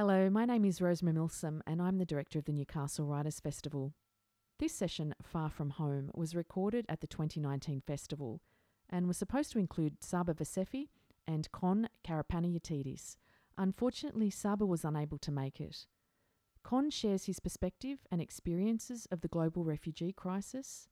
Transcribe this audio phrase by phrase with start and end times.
[0.00, 3.94] Hello, my name is Rosemary Milsom, and I'm the director of the Newcastle Writers Festival.
[4.60, 8.40] This session, Far From Home, was recorded at the 2019 festival
[8.88, 10.90] and was supposed to include Saba Vasefi
[11.26, 13.16] and Kon Karapanagiotidis.
[13.58, 15.88] Unfortunately, Saba was unable to make it.
[16.62, 20.86] Kon shares his perspective and experiences of the global refugee crisis,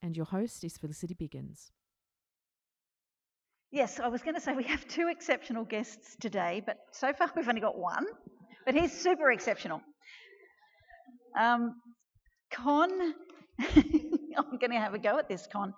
[0.00, 1.72] and your host is Felicity Biggins.
[3.72, 7.28] Yes, I was going to say we have two exceptional guests today, but so far
[7.34, 8.06] we've only got one.
[8.64, 9.80] But he's super exceptional.
[11.38, 11.74] Um,
[12.52, 12.90] Kon,
[13.60, 15.72] I'm going to have a go at this, Con.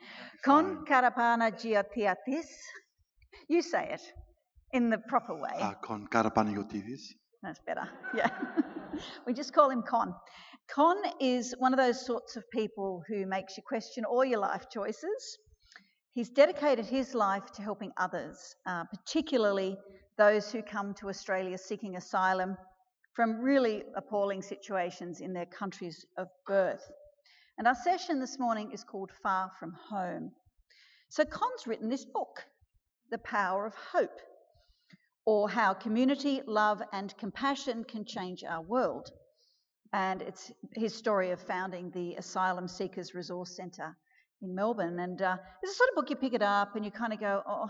[0.45, 2.47] Kon Karapana Giatiatis.
[3.49, 4.03] You say it
[4.73, 5.57] in the proper way.
[5.59, 7.03] Uh, con Karapanagiotidis.
[7.43, 7.89] That's better.
[8.15, 8.29] Yeah.
[9.27, 10.15] we just call him Con.
[10.69, 14.67] Con is one of those sorts of people who makes you question all your life
[14.73, 15.39] choices.
[16.13, 19.77] He's dedicated his life to helping others, uh, particularly
[20.17, 22.57] those who come to Australia seeking asylum
[23.15, 26.91] from really appalling situations in their countries of birth.
[27.59, 30.33] And our session this morning is called Far From Home.
[31.09, 32.45] So, Con's written this book,
[33.11, 34.19] The Power of Hope,
[35.25, 39.11] or How Community, Love, and Compassion Can Change Our World.
[39.93, 43.97] And it's his story of founding the Asylum Seekers Resource Centre
[44.43, 44.99] in Melbourne.
[44.99, 47.21] And uh, it's a sort of book you pick it up and you kind of
[47.21, 47.69] go, oh,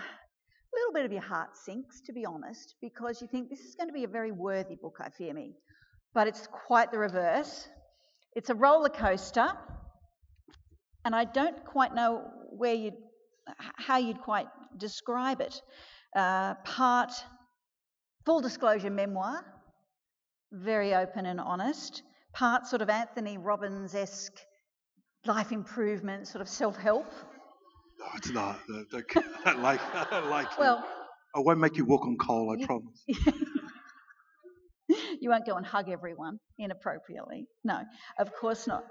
[0.94, 3.92] bit of your heart sinks, to be honest, because you think this is going to
[3.92, 5.52] be a very worthy book, I fear me.
[6.14, 7.68] But it's quite the reverse.
[8.34, 9.48] It's a roller coaster,
[11.04, 12.92] and I don't quite know where you
[13.76, 14.46] how you'd quite
[14.78, 15.60] describe it.
[16.16, 17.12] Uh, part
[18.24, 19.44] full disclosure memoir,
[20.52, 22.02] very open and honest.
[22.32, 24.38] Part sort of Anthony Robbins esque
[25.26, 27.06] life improvement, sort of self help.
[28.04, 28.60] No, it's not.
[29.44, 30.56] I like, I like you.
[30.58, 30.84] Well,
[31.34, 32.66] I won't make you walk on coal, I Yeah.
[32.66, 33.04] promise.
[35.20, 37.46] you won't go and hug everyone inappropriately.
[37.64, 37.82] No,
[38.18, 38.84] of course not.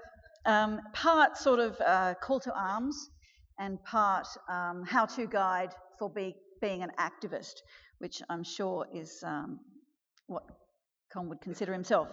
[0.46, 3.08] Um, part sort of uh, call to arms,
[3.58, 7.54] and part um, how to guide for be, being an activist,
[7.98, 9.60] which I'm sure is um,
[10.26, 10.42] what
[11.12, 12.08] Con would consider himself.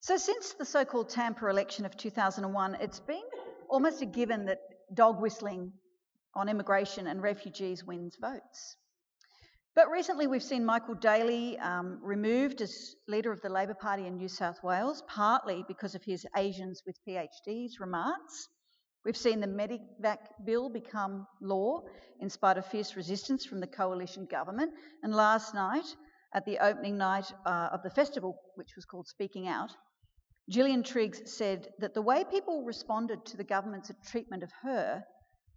[0.00, 3.20] So, since the so called Tampa election of 2001, it's been
[3.68, 4.58] almost a given that
[4.94, 5.72] dog whistling
[6.34, 8.76] on immigration and refugees wins votes.
[9.74, 14.16] But recently, we've seen Michael Daley um, removed as leader of the Labor Party in
[14.16, 18.48] New South Wales, partly because of his Asians with PhDs remarks.
[19.04, 21.82] We've seen the Medevac bill become law
[22.20, 24.72] in spite of fierce resistance from the coalition government.
[25.02, 25.86] And last night,
[26.34, 29.70] at the opening night uh, of the festival, which was called Speaking Out,
[30.50, 35.04] Gillian Triggs said that the way people responded to the government's treatment of her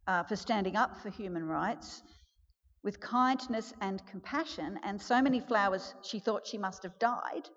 [0.05, 2.03] uh, for standing up for human rights
[2.83, 7.49] with kindness and compassion, and so many flowers she thought she must have died.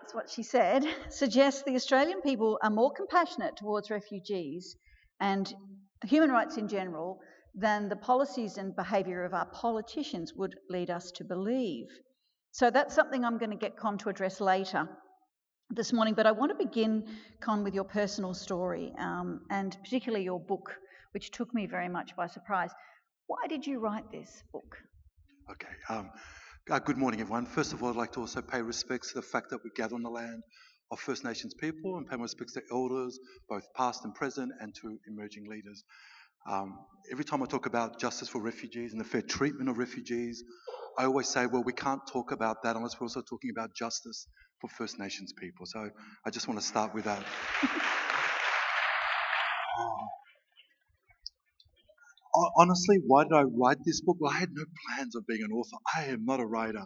[0.00, 0.84] That's what she said.
[1.08, 4.76] Suggests the Australian people are more compassionate towards refugees
[5.20, 5.54] and
[6.04, 7.20] human rights in general
[7.54, 11.86] than the policies and behaviour of our politicians would lead us to believe.
[12.50, 14.86] So that's something I'm going to get Con to address later
[15.74, 16.14] this morning.
[16.14, 17.04] But I want to begin,
[17.40, 20.76] Con, with your personal story um, and particularly your book,
[21.12, 22.70] which took me very much by surprise.
[23.26, 24.76] Why did you write this book?
[25.50, 25.68] Okay.
[25.88, 26.10] Um,
[26.70, 27.46] uh, good morning, everyone.
[27.46, 29.94] First of all, I'd like to also pay respects to the fact that we gather
[29.94, 30.42] on the land
[30.90, 33.18] of First Nations people and pay my respects to elders,
[33.48, 35.84] both past and present, and to emerging leaders.
[36.48, 36.78] Um,
[37.10, 40.44] every time I talk about justice for refugees and the fair treatment of refugees,
[40.98, 44.28] I always say, well, we can't talk about that unless we're also talking about justice
[44.60, 45.66] for First Nations people.
[45.66, 45.90] So
[46.26, 47.24] I just want to start with that.
[52.56, 54.16] Honestly, why did I write this book?
[54.20, 55.76] Well, I had no plans of being an author.
[55.96, 56.84] I am not a writer.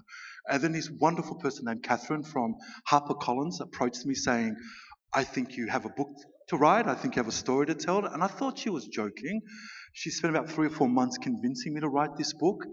[0.50, 2.56] And then this wonderful person named Catherine from
[2.90, 4.56] HarperCollins approached me saying,
[5.14, 6.08] I think you have a book
[6.48, 6.88] to write.
[6.88, 8.04] I think you have a story to tell.
[8.06, 9.42] And I thought she was joking.
[9.96, 12.66] She spent about three or four months convincing me to write this book.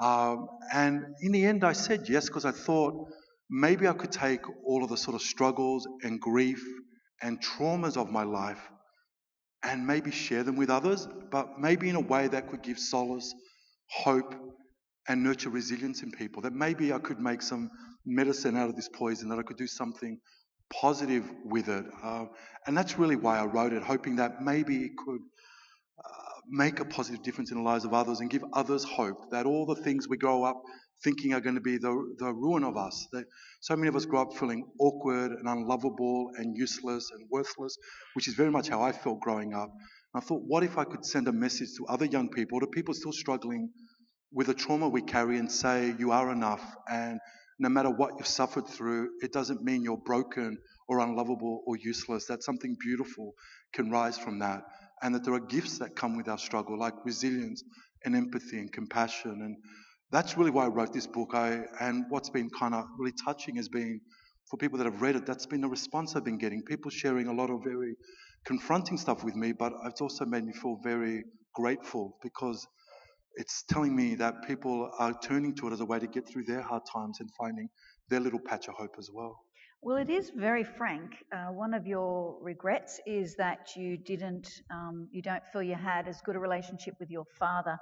[0.00, 2.94] Um, and in the end, I said yes because I thought
[3.50, 6.64] maybe I could take all of the sort of struggles and grief
[7.20, 8.66] and traumas of my life
[9.62, 13.34] and maybe share them with others, but maybe in a way that could give solace,
[13.90, 14.34] hope,
[15.06, 16.40] and nurture resilience in people.
[16.40, 17.68] That maybe I could make some
[18.06, 20.18] medicine out of this poison, that I could do something
[20.72, 21.84] positive with it.
[22.02, 22.24] Uh,
[22.66, 25.20] and that's really why I wrote it, hoping that maybe it could
[26.50, 29.66] make a positive difference in the lives of others and give others hope that all
[29.66, 30.60] the things we grow up
[31.02, 33.06] thinking are going to be the, the ruin of us.
[33.12, 33.24] That
[33.60, 37.76] so many of us grow up feeling awkward and unlovable and useless and worthless,
[38.14, 39.70] which is very much how I felt growing up.
[40.12, 42.66] And I thought, what if I could send a message to other young people, to
[42.66, 43.70] people still struggling
[44.32, 47.18] with the trauma we carry, and say, you are enough, and
[47.58, 50.56] no matter what you've suffered through, it doesn't mean you're broken
[50.88, 52.26] or unlovable or useless.
[52.26, 53.34] That something beautiful
[53.74, 54.62] can rise from that.
[55.02, 57.62] And that there are gifts that come with our struggle, like resilience
[58.04, 59.42] and empathy and compassion.
[59.42, 59.56] And
[60.10, 61.30] that's really why I wrote this book.
[61.34, 64.00] I, and what's been kind of really touching has been
[64.50, 66.62] for people that have read it, that's been the response I've been getting.
[66.62, 67.94] People sharing a lot of very
[68.44, 71.24] confronting stuff with me, but it's also made me feel very
[71.54, 72.66] grateful because
[73.36, 76.44] it's telling me that people are turning to it as a way to get through
[76.44, 77.68] their hard times and finding
[78.08, 79.38] their little patch of hope as well.
[79.82, 81.24] Well, it is very frank.
[81.32, 86.06] Uh, one of your regrets is that you didn't, um, you don't feel you had
[86.06, 87.78] as good a relationship with your father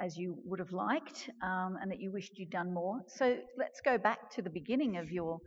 [0.00, 3.00] as you would have liked, um, and that you wished you'd done more.
[3.08, 5.38] So let's go back to the beginning of your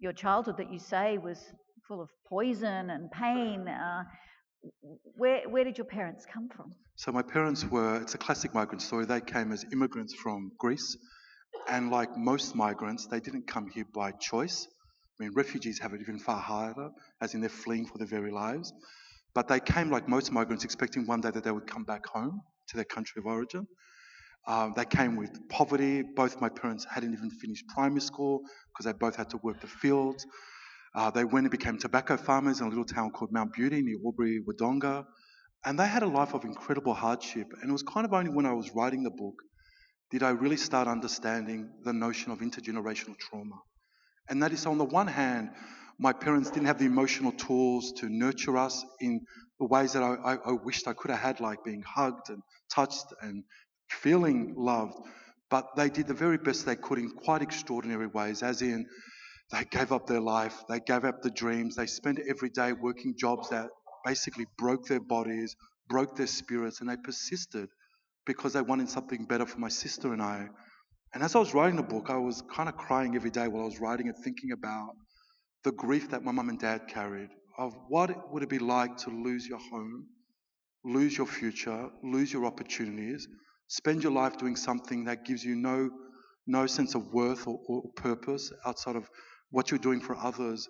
[0.00, 1.38] your childhood that you say was
[1.86, 3.68] full of poison and pain.
[3.68, 4.02] Uh,
[5.14, 6.72] where where did your parents come from?
[6.96, 9.06] So my parents were, it's a classic migrant story.
[9.06, 10.96] They came as immigrants from Greece.
[11.68, 14.66] And like most migrants, they didn't come here by choice.
[15.18, 18.30] I mean, refugees have it even far harder, as in they're fleeing for their very
[18.30, 18.72] lives.
[19.34, 22.40] But they came like most migrants, expecting one day that they would come back home
[22.68, 23.66] to their country of origin.
[24.46, 26.02] Um, they came with poverty.
[26.02, 28.40] Both my parents hadn't even finished primary school
[28.72, 30.26] because they both had to work the fields.
[30.94, 33.96] Uh, they went and became tobacco farmers in a little town called Mount Beauty near
[34.04, 35.04] Albury, Wodonga.
[35.64, 37.46] And they had a life of incredible hardship.
[37.60, 39.34] And it was kind of only when I was writing the book
[40.10, 43.56] did I really start understanding the notion of intergenerational trauma.
[44.28, 45.50] And that is, on the one hand,
[45.98, 49.20] my parents didn't have the emotional tools to nurture us in
[49.58, 52.42] the ways that I, I, I wished I could have had, like being hugged and
[52.74, 53.44] touched and
[53.88, 54.98] feeling loved.
[55.50, 58.86] But they did the very best they could in quite extraordinary ways, as in,
[59.50, 63.14] they gave up their life, they gave up the dreams, they spent every day working
[63.18, 63.68] jobs that
[64.04, 65.54] basically broke their bodies,
[65.88, 67.68] broke their spirits, and they persisted
[68.24, 70.48] because they wanted something better for my sister and I.
[71.14, 73.62] And as I was writing the book, I was kind of crying every day while
[73.62, 74.96] I was writing it, thinking about
[75.64, 78.96] the grief that my mum and dad carried of what it would it be like
[78.96, 80.06] to lose your home,
[80.84, 83.28] lose your future, lose your opportunities,
[83.68, 85.90] spend your life doing something that gives you no
[86.46, 89.08] no sense of worth or, or purpose outside of
[89.50, 90.68] what you're doing for others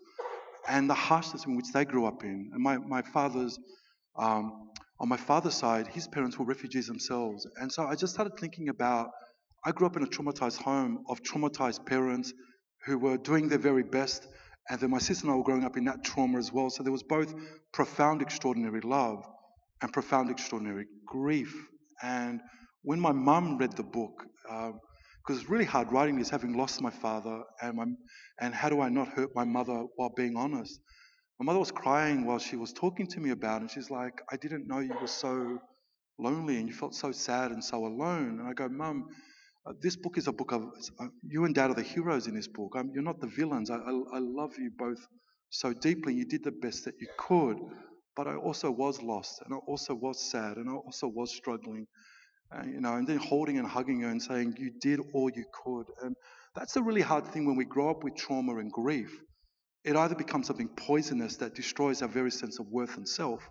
[0.69, 2.51] and the harshness in which they grew up in.
[2.53, 3.59] And my, my father's,
[4.17, 7.47] um, on my father's side, his parents were refugees themselves.
[7.57, 9.11] And so I just started thinking about,
[9.65, 12.33] I grew up in a traumatized home of traumatized parents
[12.85, 14.27] who were doing their very best.
[14.69, 16.71] And then my sister and I were growing up in that trauma as well.
[16.71, 17.35] So there was both
[17.73, 19.25] profound, extraordinary love
[19.81, 21.55] and profound, extraordinary grief.
[22.03, 22.41] And
[22.83, 24.81] when my mum read the book, um,
[25.25, 27.85] because it's really hard writing this, having lost my father, and my,
[28.41, 30.81] and how do I not hurt my mother while being honest?
[31.39, 33.63] My mother was crying while she was talking to me about it.
[33.63, 35.59] And she's like, I didn't know you were so
[36.19, 38.41] lonely and you felt so sad and so alone.
[38.41, 39.07] And I go, Mum,
[39.67, 40.65] uh, this book is a book of
[41.01, 42.75] uh, you and Dad are the heroes in this book.
[42.95, 43.71] You're not the villains.
[43.71, 45.07] I, I, I love you both
[45.51, 46.15] so deeply.
[46.15, 47.59] You did the best that you could,
[48.17, 51.87] but I also was lost and I also was sad and I also was struggling
[52.55, 55.45] uh, you know, and then holding and hugging her and saying, You did all you
[55.65, 55.87] could.
[56.03, 56.17] And
[56.55, 59.13] that's a really hard thing when we grow up with trauma and grief.
[59.85, 63.49] It either becomes something poisonous that destroys our very sense of worth and self,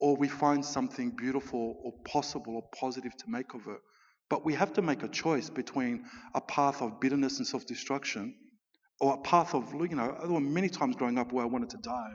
[0.00, 3.80] or we find something beautiful or possible or positive to make of it.
[4.28, 8.34] But we have to make a choice between a path of bitterness and self destruction
[9.00, 11.70] or a path of, you know, there were many times growing up where I wanted
[11.70, 12.14] to die.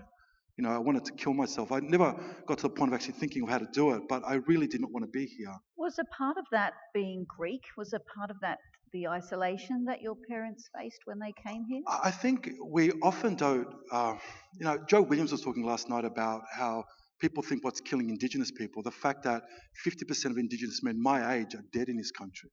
[0.58, 1.72] You know, I wanted to kill myself.
[1.72, 2.14] I never
[2.46, 4.68] got to the point of actually thinking of how to do it, but I really
[4.68, 5.56] did not want to be here.
[5.78, 7.62] Was a part of that being Greek?
[7.78, 8.58] Was a part of that
[8.94, 11.82] the isolation that your parents faced when they came here?
[11.88, 13.68] I think we often don't.
[13.92, 14.16] Uh,
[14.60, 16.84] you know, Joe Williams was talking last night about how
[17.22, 18.84] people think what's killing Indigenous people.
[18.84, 19.44] The fact that
[19.86, 22.50] 50% of Indigenous men my age are dead in this country.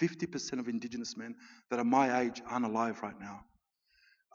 [0.00, 1.34] 50% of Indigenous men
[1.70, 3.40] that are my age aren't alive right now.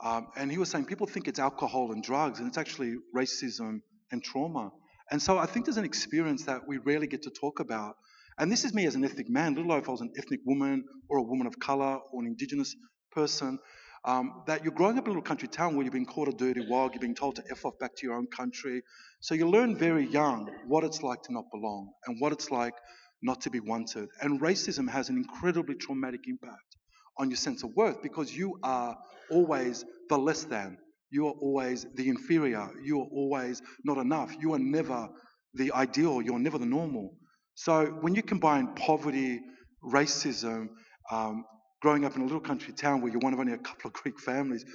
[0.03, 3.81] Um, and he was saying people think it's alcohol and drugs, and it's actually racism
[4.11, 4.71] and trauma.
[5.09, 7.95] And so I think there's an experience that we rarely get to talk about.
[8.37, 10.83] And this is me as an ethnic man, little if I was an ethnic woman
[11.09, 12.75] or a woman of color or an indigenous
[13.11, 13.57] person,
[14.05, 16.33] um, that you're growing up in a little country town where you're being called a
[16.33, 18.81] dirty wog, you're being told to F off back to your own country.
[19.19, 22.73] So you learn very young what it's like to not belong and what it's like
[23.21, 24.09] not to be wanted.
[24.21, 26.77] And racism has an incredibly traumatic impact
[27.17, 28.97] on your sense of worth because you are
[29.31, 30.77] always the less than.
[31.09, 32.69] You are always the inferior.
[32.83, 34.35] You are always not enough.
[34.39, 35.09] You are never
[35.53, 36.21] the ideal.
[36.21, 37.15] You're never the normal.
[37.55, 39.41] So when you combine poverty,
[39.83, 40.67] racism,
[41.11, 41.45] um,
[41.87, 43.93] growing up in a little country town where you're one of only a couple of
[43.93, 44.65] Greek families,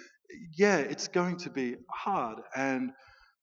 [0.57, 2.39] yeah, it's going to be hard.
[2.57, 2.93] And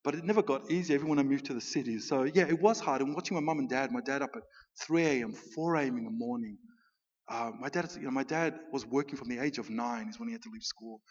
[0.05, 0.95] but it never got easy.
[0.95, 2.07] Everyone I moved to the cities.
[2.09, 3.01] So yeah, it was hard.
[3.01, 4.43] And watching my mum and dad, my dad up at
[4.87, 5.97] 3 a.m., 4 a.m.
[5.99, 6.57] in the morning,
[7.29, 10.19] Uh, my dad, you know, my dad was working from the age of nine is
[10.19, 11.01] when he had to leave school,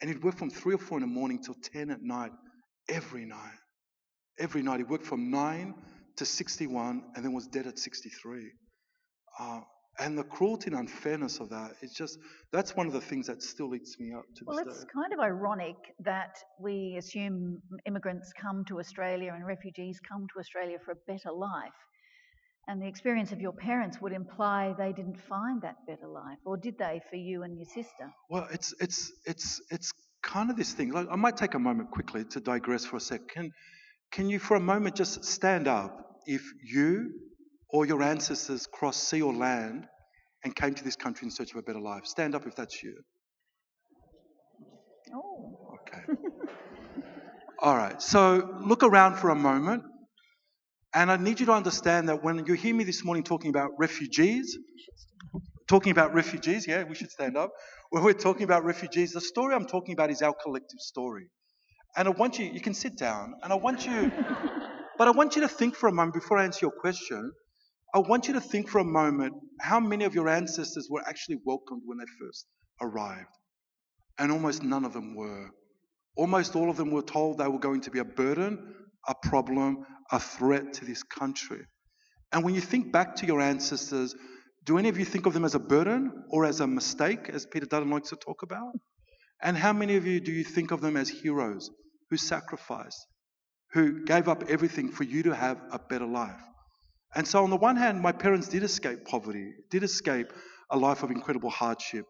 [0.00, 2.32] and he'd work from three or four in the morning till ten at night,
[2.88, 3.58] every night.
[4.38, 5.74] Every night he worked from nine
[6.16, 8.52] to 61, and then was dead at 63.
[9.40, 9.60] Uh,
[9.98, 12.18] and the cruelty and unfairness of that is just
[12.52, 15.12] that's one of the things that still eats me up to Well, this it's kind
[15.12, 20.92] of ironic that we assume immigrants come to Australia and refugees come to Australia for
[20.92, 21.72] a better life.
[22.68, 26.56] And the experience of your parents would imply they didn't find that better life, or
[26.56, 28.12] did they for you and your sister?
[28.28, 30.90] Well, it's it's it's it's kind of this thing.
[30.90, 33.28] Like, I might take a moment quickly to digress for a sec.
[33.28, 33.52] Can
[34.10, 37.12] can you for a moment just stand up if you
[37.70, 39.86] or your ancestors crossed sea or land
[40.44, 42.06] and came to this country in search of a better life?
[42.06, 42.96] Stand up if that's you.
[45.14, 46.02] Oh, Okay.
[47.62, 48.00] All right.
[48.02, 49.84] So look around for a moment.
[50.94, 53.70] And I need you to understand that when you hear me this morning talking about
[53.78, 54.58] refugees,
[55.68, 57.52] talking about refugees, yeah, we should stand up.
[57.90, 61.28] When we're talking about refugees, the story I'm talking about is our collective story.
[61.96, 64.12] And I want you, you can sit down, and I want you,
[64.98, 67.32] but I want you to think for a moment before I answer your question.
[67.94, 71.38] I want you to think for a moment how many of your ancestors were actually
[71.44, 72.46] welcomed when they first
[72.80, 73.30] arrived.
[74.18, 75.50] And almost none of them were.
[76.16, 78.74] Almost all of them were told they were going to be a burden,
[79.06, 81.60] a problem, a threat to this country.
[82.32, 84.14] And when you think back to your ancestors,
[84.64, 87.46] do any of you think of them as a burden or as a mistake, as
[87.46, 88.72] Peter Dutton likes to talk about?
[89.42, 91.70] And how many of you do you think of them as heroes
[92.10, 93.06] who sacrificed,
[93.72, 96.40] who gave up everything for you to have a better life?
[97.16, 100.26] And so, on the one hand, my parents did escape poverty, did escape
[100.70, 102.04] a life of incredible hardship.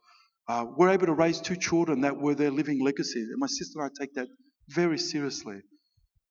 [0.49, 3.29] Uh, we're able to raise two children that were their living legacies.
[3.31, 4.27] And my sister and I take that
[4.69, 5.61] very seriously.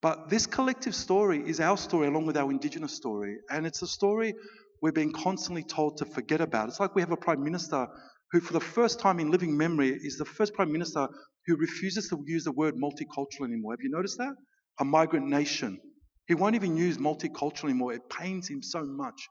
[0.01, 3.38] But this collective story is our story along with our Indigenous story.
[3.50, 4.34] And it's a story
[4.82, 6.67] we're being constantly told to forget about.
[6.67, 7.88] It's like we have a Prime Minister
[8.32, 11.08] who, for the first time in living memory, is the first Prime Minister
[11.48, 13.72] who refuses to use the word multicultural anymore.
[13.72, 14.34] Have you noticed that?
[14.79, 15.79] A migrant nation.
[16.27, 17.94] He won't even use multicultural anymore.
[17.94, 19.27] It pains him so much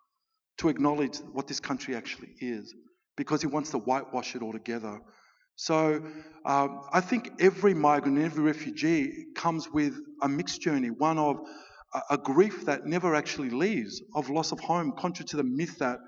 [0.58, 2.74] to acknowledge what this country actually is
[3.16, 5.00] because he wants to whitewash it altogether.
[5.56, 6.02] So
[6.44, 11.38] um, I think every migrant, every refugee comes with a mixed journey, one of
[11.94, 15.78] a, a, grief that never actually leaves, of loss of home, contrary to the myth
[15.78, 15.98] that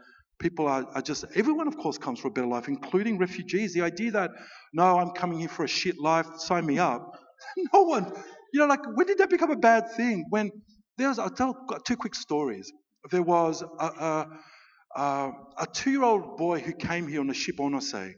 [0.40, 3.72] people are, are, just, everyone, of course, comes for a better life, including refugees.
[3.72, 4.30] The idea that,
[4.72, 7.16] no, I'm coming here for a shit life, sign me up.
[7.72, 8.12] no one,
[8.52, 10.26] you know, like, when did that become a bad thing?
[10.30, 10.50] When
[10.98, 12.72] there's, I'll tell two quick stories.
[13.10, 14.26] There was a, a
[14.96, 18.14] uh, a two year old boy who came here on a ship Oronsay.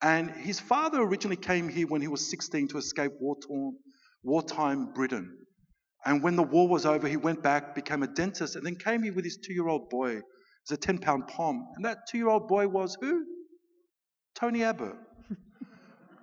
[0.00, 3.76] And his father originally came here when he was 16 to escape war torn,
[4.22, 5.36] wartime Britain.
[6.06, 9.02] And when the war was over, he went back, became a dentist, and then came
[9.02, 10.20] here with his two year old boy.
[10.62, 11.66] It's a 10 pound pom.
[11.76, 13.24] And that two year old boy was who?
[14.36, 14.94] Tony Abbott.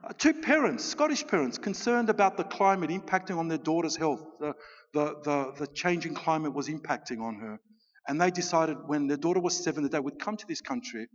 [0.07, 4.23] Uh, two parents, Scottish parents, concerned about the climate impacting on their daughter's health.
[4.39, 4.53] The,
[4.93, 7.59] the, the, the changing climate was impacting on her.
[8.07, 11.07] And they decided when their daughter was seven that they would come to this country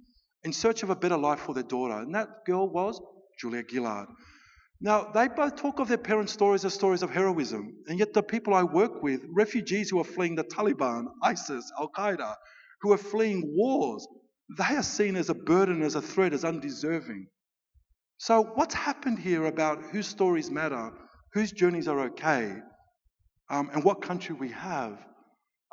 [0.45, 1.95] in search of a better life for their daughter.
[1.95, 3.01] And that girl was
[3.41, 4.09] Julia Gillard.
[4.81, 7.73] Now, they both talk of their parents' stories as stories of heroism.
[7.87, 11.89] And yet, the people I work with, refugees who are fleeing the Taliban, ISIS, Al
[11.97, 12.35] Qaeda,
[12.83, 14.07] who are fleeing wars,
[14.59, 17.29] they are seen as a burden, as a threat, as undeserving.
[18.23, 20.93] So, what's happened here about whose stories matter,
[21.33, 22.55] whose journeys are okay,
[23.51, 24.97] um, and what country we have?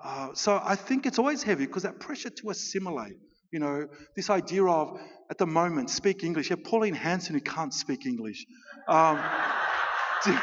[0.03, 3.17] Uh, so I think it's always heavy because that pressure to assimilate,
[3.51, 6.49] you know, this idea of, at the moment, speak English.
[6.49, 8.47] Yeah, Pauline Hanson who can't speak English.
[8.87, 9.23] Um,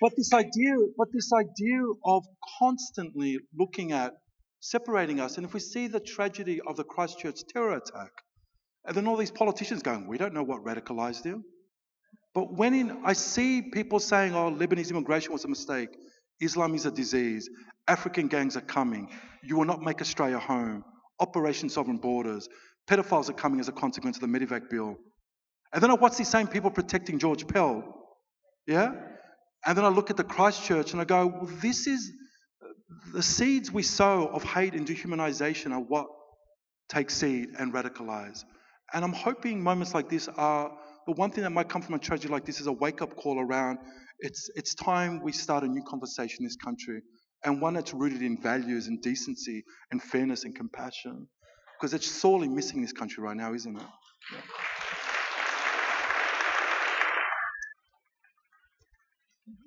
[0.00, 2.22] but this idea, but this idea of
[2.60, 4.12] constantly looking at
[4.60, 8.12] separating us, and if we see the tragedy of the Christchurch terror attack,
[8.86, 11.44] and then all these politicians going, we don't know what radicalized him.
[12.34, 15.88] But when in, I see people saying, oh, Lebanese immigration was a mistake,
[16.40, 17.48] Islam is a disease.
[17.88, 19.08] African gangs are coming.
[19.42, 20.84] You will not make Australia home.
[21.18, 22.48] Operation Sovereign Borders.
[22.88, 24.96] Pedophiles are coming as a consequence of the Medevac bill.
[25.72, 27.82] And then I watch these same people protecting George Pell.
[28.66, 28.92] Yeah?
[29.64, 32.12] And then I look at the Christchurch and I go, well, this is
[33.12, 36.06] the seeds we sow of hate and dehumanization are what
[36.88, 38.44] take seed and radicalize.
[38.94, 40.72] And I'm hoping moments like this are
[41.06, 43.16] the one thing that might come from a tragedy like this is a wake up
[43.16, 43.78] call around
[44.20, 47.02] it's, it's time we start a new conversation in this country
[47.44, 51.28] and one that's rooted in values and decency and fairness and compassion.
[51.78, 53.82] Because it's sorely missing in this country right now, isn't it?
[54.32, 54.40] Yeah.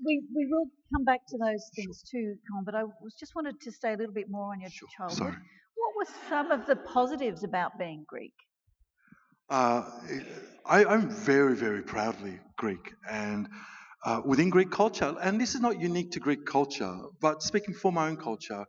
[0.03, 3.61] We, we will come back to those things too, Colin, but I was just wanted
[3.61, 4.89] to stay a little bit more on your Sure.
[4.97, 5.17] childhood.
[5.17, 5.35] Sorry.
[5.75, 8.33] What were some of the positives about being Greek?
[9.49, 9.83] Uh,
[10.63, 13.49] I, am very, very proudly Greek, and
[14.05, 17.91] uh, within Greek culture, and this is not unique to Greek culture, but speaking for
[17.91, 18.63] my own culture,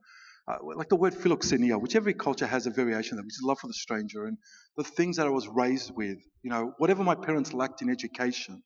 [0.49, 3.59] uh, like the word philoxenia, which every culture has a variation of, which is love
[3.59, 4.39] for the stranger, and
[4.79, 8.63] the things that I was raised with, you know, whatever my parents lacked in education,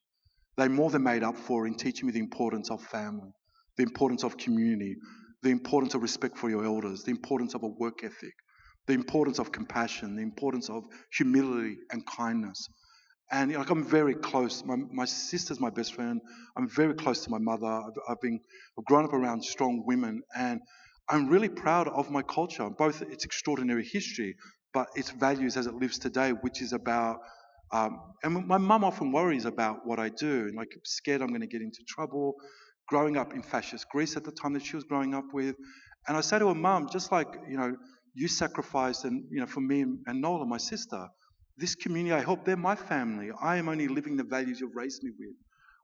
[0.57, 3.33] they more than made up for in teaching me the importance of family,
[3.77, 4.95] the importance of community,
[5.43, 8.35] the importance of respect for your elders, the importance of a work ethic,
[8.87, 10.85] the importance of compassion, the importance of
[11.17, 12.69] humility and kindness.
[13.33, 14.63] And you know, like I'm very close.
[14.65, 16.21] My, my sister's my best friend.
[16.57, 17.67] I'm very close to my mother.
[17.67, 18.39] I've, I've been
[18.79, 20.61] I've grown up around strong women, and
[21.09, 24.37] I'm really proud of my culture, both its extraordinary history,
[24.73, 27.19] but its values as it lives today, which is about.
[27.73, 31.41] Um, and my mum often worries about what I do, and like scared I'm going
[31.41, 32.35] to get into trouble.
[32.89, 35.57] Growing up in fascist Greece at the time that she was growing up with,
[36.07, 37.75] and I say to her, "Mum, just like you know,
[38.15, 41.09] you sacrificed, and you know, for me and, and Nola, my sister,
[41.57, 43.31] this community, I hope they're my family.
[43.41, 45.37] I am only living the values you've raised me with,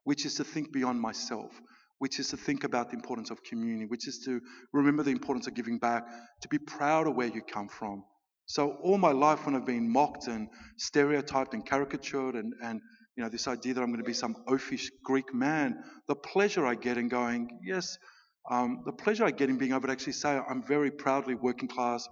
[0.05, 1.53] which is to think beyond myself,
[1.99, 4.41] which is to think about the importance of community, which is to
[4.73, 6.07] remember the importance of giving back,
[6.41, 8.05] to be proud of where you come from.
[8.47, 12.81] So all my life, when I've been mocked and stereotyped and caricatured, and, and
[13.17, 16.67] you know this idea that I'm going to be some oafish Greek man, the pleasure
[16.67, 17.97] I get in going, yes,
[18.51, 21.69] um, the pleasure I get in being able to actually say I'm very proudly working
[21.69, 22.09] class,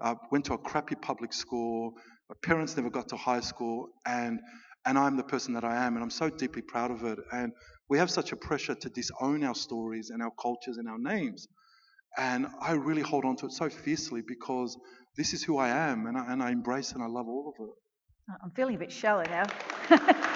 [0.00, 1.94] uh, went to a crappy public school,
[2.28, 4.40] my parents never got to high school, and
[4.84, 7.18] and I'm the person that I am, and I'm so deeply proud of it.
[7.32, 7.52] And
[7.88, 11.46] we have such a pressure to disown our stories and our cultures and our names.
[12.18, 14.76] And I really hold on to it so fiercely because
[15.16, 17.64] this is who I am, and I, and I embrace and I love all of
[17.64, 17.70] it.
[18.42, 19.46] I'm feeling a bit shallow now.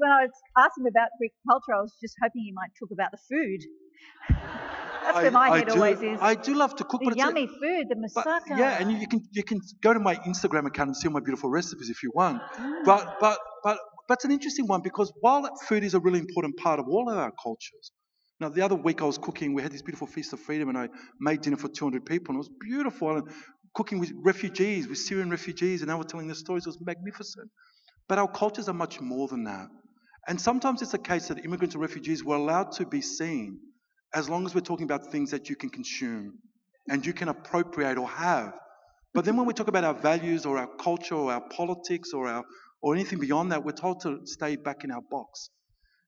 [0.00, 3.10] When I was asking about Greek culture, I was just hoping you might talk about
[3.10, 3.60] the food.
[5.12, 6.18] That's I, where my head do, always is.
[6.20, 8.58] I do love to cook, the but yummy a, food, the moussaka.
[8.58, 11.14] yeah, and you, you, can you can go to my Instagram account and see all
[11.14, 12.40] my beautiful recipes if you want.
[12.42, 12.84] Mm.
[12.84, 16.80] But but but that's an interesting one because while food is a really important part
[16.80, 17.92] of all of our cultures.
[18.40, 20.78] Now, the other week I was cooking, we had this beautiful Feast of Freedom, and
[20.78, 20.88] I
[21.20, 23.18] made dinner for 200 people, and it was beautiful.
[23.18, 23.28] And
[23.74, 26.64] cooking with refugees, with Syrian refugees, and they were telling their stories.
[26.64, 27.50] It was magnificent.
[28.08, 29.68] But our cultures are much more than that.
[30.26, 33.58] And sometimes it's a case that immigrants or refugees were allowed to be seen
[34.14, 36.38] as long as we're talking about things that you can consume
[36.88, 38.54] and you can appropriate or have.
[39.14, 42.28] But then when we talk about our values or our culture or our politics or
[42.28, 42.44] our
[42.82, 45.50] or anything beyond that, we're told to stay back in our box.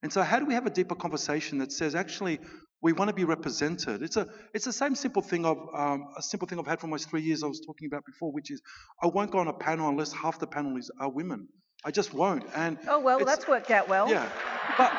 [0.03, 2.41] And so how do we have a deeper conversation that says actually
[2.81, 4.03] we want to be represented?
[4.03, 6.87] It's a it's the same simple thing of um, a simple thing I've had for
[6.87, 8.61] almost three years I was talking about before, which is
[9.03, 11.49] I won't go on a panel unless half the panel is are women.
[11.85, 12.45] I just won't.
[12.55, 14.09] And oh well, that's worked out well.
[14.09, 14.29] Yeah,
[14.77, 14.93] but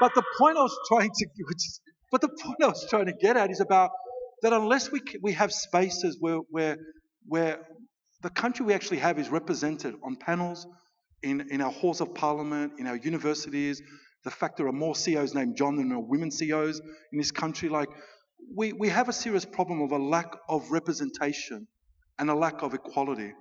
[0.00, 3.06] but the point I was trying to, which is but the point I was trying
[3.06, 3.90] to get at is about
[4.42, 6.76] that unless we, we have spaces where, where,
[7.26, 7.60] where
[8.22, 10.66] the country we actually have is represented on panels,
[11.22, 13.82] in, in our halls of parliament, in our universities,
[14.24, 16.80] the fact there are more CEOs named John than there are women CEOs
[17.12, 17.88] in this country, like
[18.54, 21.66] we, we have a serious problem of a lack of representation
[22.18, 23.32] and a lack of equality.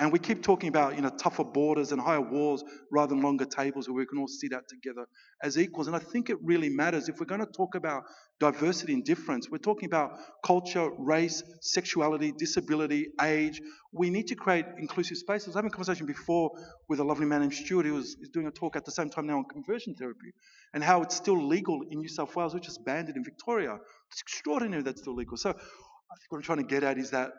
[0.00, 3.44] And we keep talking about, you know, tougher borders and higher walls rather than longer
[3.44, 5.06] tables where we can all sit out together
[5.40, 5.86] as equals.
[5.86, 7.08] And I think it really matters.
[7.08, 8.02] If we're going to talk about
[8.40, 13.60] diversity and difference, we're talking about culture, race, sexuality, disability, age.
[13.92, 15.46] We need to create inclusive spaces.
[15.46, 16.50] I was having a conversation before
[16.88, 19.28] with a lovely man named Stuart who was doing a talk at the same time
[19.28, 20.32] now on conversion therapy
[20.72, 23.78] and how it's still legal in New South Wales, which is banned in Victoria.
[24.10, 25.36] It's extraordinary that's still legal.
[25.36, 27.30] So I think what I'm trying to get at is that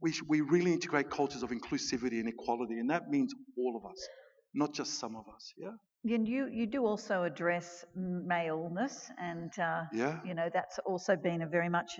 [0.00, 4.08] we, we really create cultures of inclusivity and equality, and that means all of us,
[4.54, 5.52] not just some of us.
[5.56, 5.70] Yeah.
[6.04, 10.20] And you, you do also address maleness, and uh, yeah.
[10.24, 11.98] you know that's also been a very much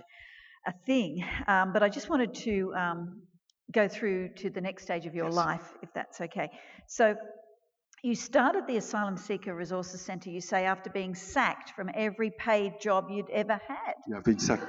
[0.66, 1.24] a thing.
[1.46, 3.22] Um, but I just wanted to um,
[3.72, 5.34] go through to the next stage of your yes.
[5.34, 6.48] life, if that's okay.
[6.86, 7.16] So
[8.02, 12.80] you started the Asylum Seeker Resources Centre, you say, after being sacked from every paid
[12.80, 13.94] job you'd ever had.
[14.08, 14.64] Yeah, I've been sacked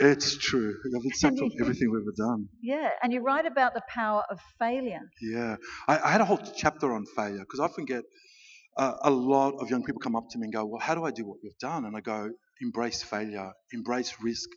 [0.00, 0.74] it's true.
[0.96, 2.48] I've accepted everything we've ever done.
[2.62, 5.00] Yeah, and you write about the power of failure.
[5.20, 5.56] Yeah,
[5.88, 8.04] I, I had a whole chapter on failure because I often get
[8.76, 11.04] uh, a lot of young people come up to me and go, "Well, how do
[11.04, 12.30] I do what you've done?" And I go,
[12.60, 14.48] "Embrace failure, embrace risk,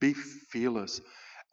[0.00, 1.00] be fearless."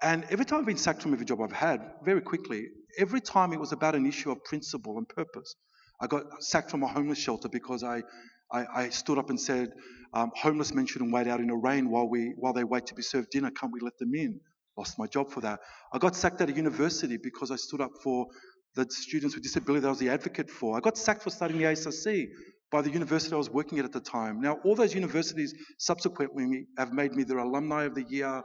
[0.01, 3.51] And every time I've been sacked from every job I've had, very quickly, every time
[3.53, 5.55] it was about an issue of principle and purpose.
[6.01, 8.03] I got sacked from a homeless shelter because I,
[8.51, 9.71] I, I stood up and said,
[10.13, 12.95] um, homeless men shouldn't wait out in the rain while, we, while they wait to
[12.95, 13.51] be served dinner.
[13.51, 14.39] Can't we let them in?
[14.77, 15.59] Lost my job for that.
[15.93, 18.27] I got sacked at a university because I stood up for
[18.75, 20.77] the students with disability that I was the advocate for.
[20.77, 22.27] I got sacked for starting the ASRC
[22.71, 24.41] by the university I was working at at the time.
[24.41, 28.43] Now, all those universities subsequently have made me their alumni of the year.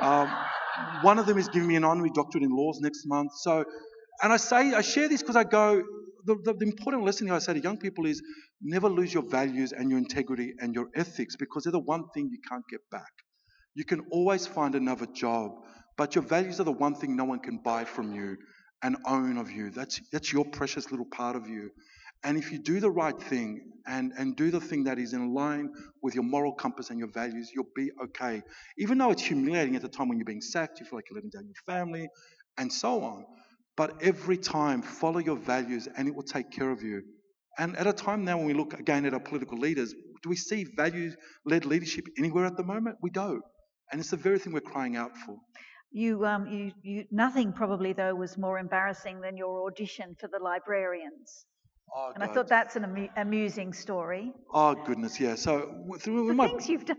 [0.00, 0.30] Um,
[1.02, 3.32] one of them is giving me an honorary doctorate in laws next month.
[3.40, 3.64] So,
[4.22, 5.82] and I say, I share this because I go,
[6.28, 8.22] the, the, the important lesson here I say to young people is
[8.62, 12.28] never lose your values and your integrity and your ethics because they're the one thing
[12.30, 13.12] you can't get back.
[13.74, 15.52] You can always find another job,
[15.96, 18.36] but your values are the one thing no one can buy from you
[18.82, 19.70] and own of you.
[19.70, 21.70] That's, that's your precious little part of you.
[22.24, 25.34] And if you do the right thing and, and do the thing that is in
[25.34, 25.70] line
[26.02, 28.42] with your moral compass and your values, you'll be okay.
[28.78, 31.16] Even though it's humiliating at the time when you're being sacked, you feel like you're
[31.16, 32.08] letting down your family,
[32.58, 33.24] and so on.
[33.78, 37.00] But every time, follow your values and it will take care of you.
[37.58, 40.34] And at a time now when we look again at our political leaders, do we
[40.34, 41.12] see value
[41.46, 42.96] led leadership anywhere at the moment?
[43.02, 43.42] We don't.
[43.92, 45.36] And it's the very thing we're crying out for.
[45.92, 50.40] You, um, you, you, nothing probably though was more embarrassing than your audition for the
[50.42, 51.46] librarians.
[51.94, 54.32] Oh, and I thought that's an amu- amusing story.
[54.52, 55.34] Oh goodness, yeah.
[55.34, 56.98] So through the my, things you've done.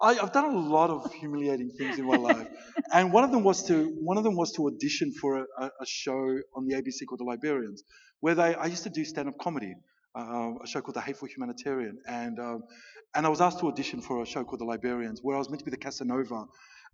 [0.00, 2.46] I, have done a lot of humiliating things in my life,
[2.92, 5.86] and one of them was to one of them was to audition for a, a
[5.86, 7.82] show on the ABC called The Librarians,
[8.20, 9.74] where they I used to do stand-up comedy,
[10.16, 12.62] uh, a show called The Hateful Humanitarian, and um,
[13.14, 15.48] and I was asked to audition for a show called The Librarians, where I was
[15.48, 16.46] meant to be the Casanova,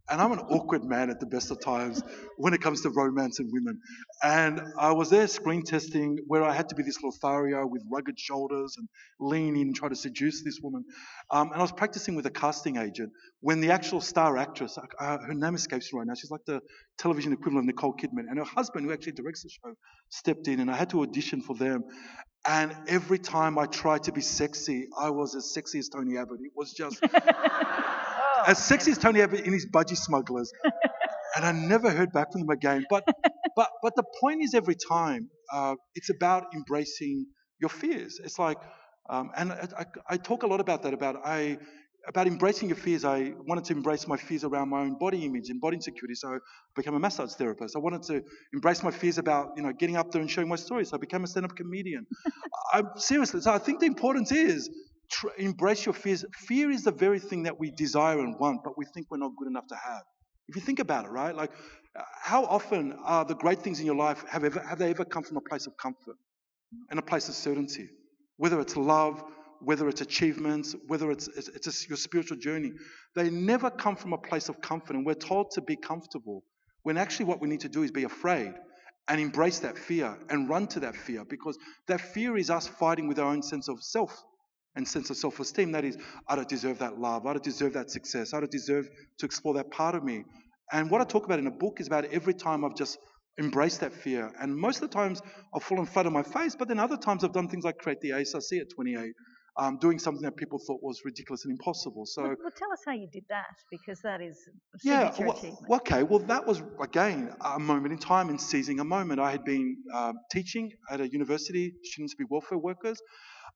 [0.08, 2.02] and I'm an awkward man at the best of times
[2.36, 3.80] when it comes to romance and women.
[4.22, 8.18] And I was there screen testing where I had to be this Lothario with rugged
[8.18, 8.88] shoulders and
[9.20, 10.84] lean in and try to seduce this woman.
[11.30, 15.18] Um, and I was practicing with a casting agent when the actual star actress, uh,
[15.18, 16.60] her name escapes me right now, she's like the
[16.98, 19.74] television equivalent of Nicole Kidman, and her husband, who actually directs the show,
[20.10, 21.84] stepped in and I had to audition for them.
[22.46, 26.40] And every time I tried to be sexy, I was as sexy as Tony Abbott.
[26.42, 27.02] It was just.
[28.46, 30.52] as sexy as Tony Abbott in his budgie smugglers.
[31.36, 32.84] and I never heard back from them again.
[32.88, 33.04] But
[33.56, 37.26] but but the point is, every time uh, it's about embracing
[37.60, 38.20] your fears.
[38.22, 38.58] It's like,
[39.08, 40.94] um, and I, I, I, talk a lot about that.
[40.94, 41.58] About I
[42.08, 43.04] about embracing your fears.
[43.04, 46.14] I wanted to embrace my fears around my own body image and body insecurity.
[46.14, 46.38] So I
[46.74, 47.76] became a massage therapist.
[47.76, 48.22] I wanted to
[48.54, 50.90] embrace my fears about you know getting up there and showing my stories.
[50.90, 52.06] So I became a stand-up comedian.
[52.72, 53.40] I'm seriously.
[53.40, 54.70] So I think the importance is
[55.10, 56.24] tr- embrace your fears.
[56.46, 59.32] Fear is the very thing that we desire and want, but we think we're not
[59.36, 60.02] good enough to have.
[60.48, 61.34] If you think about it, right?
[61.34, 61.52] Like,
[62.22, 65.22] how often are the great things in your life have ever have they ever come
[65.22, 66.16] from a place of comfort
[66.90, 67.88] and a place of certainty?
[68.36, 69.22] Whether it's love,
[69.60, 72.72] whether it's achievements, whether it's it's, it's your spiritual journey,
[73.14, 74.96] they never come from a place of comfort.
[74.96, 76.44] And we're told to be comfortable
[76.82, 78.54] when actually what we need to do is be afraid
[79.08, 83.08] and embrace that fear and run to that fear because that fear is us fighting
[83.08, 84.24] with our own sense of self
[84.76, 85.72] and sense of self esteem.
[85.72, 85.96] That is,
[86.28, 87.26] I don't deserve that love.
[87.26, 88.34] I don't deserve that success.
[88.34, 90.24] I don't deserve to explore that part of me.
[90.72, 92.98] And what I talk about in a book is about every time I've just
[93.38, 94.30] embraced that fear.
[94.40, 95.20] And most of the times
[95.54, 98.00] I've fallen flat on my face, but then other times I've done things like create
[98.00, 99.12] the ASRC at 28.
[99.56, 102.06] Um, doing something that people thought was ridiculous and impossible.
[102.06, 104.38] So, well, well, tell us how you did that, because that is
[104.84, 105.12] yeah.
[105.18, 109.18] Well, okay, well, that was again a moment in time and seizing a moment.
[109.20, 113.02] I had been uh, teaching at a university, students to be welfare workers.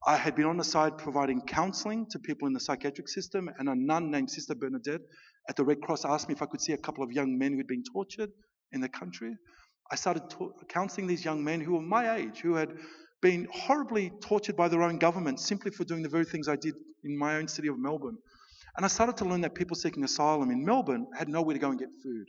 [0.06, 3.68] I had been on the side providing counseling to people in the psychiatric system, and
[3.68, 5.00] a nun named Sister Bernadette
[5.48, 7.52] at the Red Cross asked me if I could see a couple of young men
[7.52, 8.30] who had been tortured
[8.72, 9.34] in the country.
[9.90, 12.76] I started to- counseling these young men who were my age, who had
[13.22, 16.74] been horribly tortured by their own government simply for doing the very things I did
[17.02, 18.18] in my own city of Melbourne.
[18.76, 21.70] And I started to learn that people seeking asylum in Melbourne had nowhere to go
[21.70, 22.26] and get food.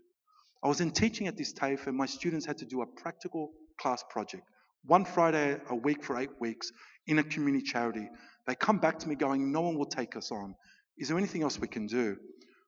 [0.63, 3.51] I was in teaching at this TAFE, and my students had to do a practical
[3.79, 4.43] class project,
[4.87, 6.71] one Friday a week for eight weeks,
[7.07, 8.09] in a community charity.
[8.47, 10.55] They come back to me going, No one will take us on.
[10.97, 12.17] Is there anything else we can do?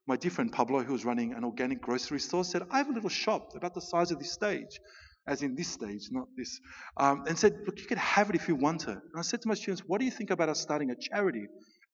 [0.06, 2.92] My dear friend Pablo, who was running an organic grocery store, said, I have a
[2.92, 4.80] little shop about the size of this stage,
[5.26, 6.60] as in this stage, not this,
[6.96, 8.88] um, and said, Look, you could have it if you want it.
[8.88, 11.46] And I said to my students, What do you think about us starting a charity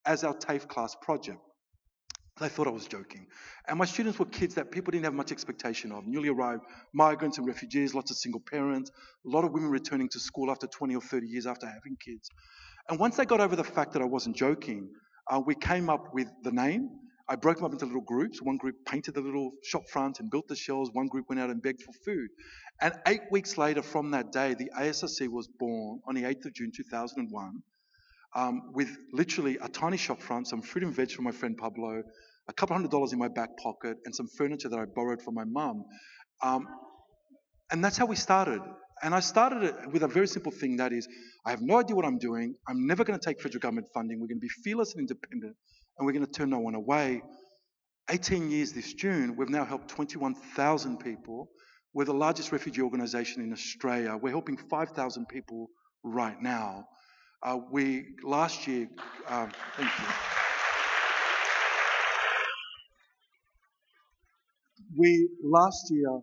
[0.07, 1.39] as our TAFE class project?
[2.41, 3.27] They thought I was joking.
[3.69, 7.39] And my students were kids that people didn't have much expectation of newly arrived migrants
[7.39, 8.91] and refugees, lots of single parents,
[9.25, 12.29] a lot of women returning to school after 20 or 30 years after having kids.
[12.89, 14.91] And once they got over the fact that I wasn't joking,
[15.29, 16.91] uh, we came up with the name.
[17.29, 18.43] I broke them up into little groups.
[18.43, 20.91] One group painted the little shop front and built the shelves.
[20.93, 22.29] One group went out and begged for food.
[22.81, 26.53] And eight weeks later from that day, the ASRC was born on the 8th of
[26.53, 27.63] June 2001
[28.35, 32.03] um, with literally a tiny shop front, some fruit and veg from my friend Pablo,
[32.49, 35.35] a couple hundred dollars in my back pocket, and some furniture that I borrowed from
[35.35, 35.85] my mum.
[36.43, 36.67] Um,
[37.71, 38.61] and that's how we started.
[39.03, 41.09] And I started it with a very simple thing that is,
[41.45, 42.55] I have no idea what I'm doing.
[42.69, 44.21] I'm never going to take federal government funding.
[44.21, 45.57] We're going to be fearless and independent,
[45.99, 47.23] and we're going to turn no one away.
[48.11, 51.49] 18 years this June, we've now helped 21,000 people.
[51.95, 54.17] We're the largest refugee organisation in Australia.
[54.21, 55.69] We're helping 5,000 people
[56.03, 56.87] right now.
[57.45, 58.89] Uh, we last year,
[59.29, 60.07] um, thank you.
[64.97, 66.21] We last year,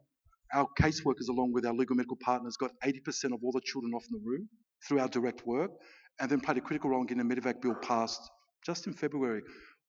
[0.56, 4.04] our caseworkers, along with our legal medical partners, got 80% of all the children off
[4.10, 4.46] Nauru
[4.88, 5.70] through our direct work,
[6.20, 8.22] and then played a critical role in getting the Medevac bill passed
[8.66, 9.44] just in February.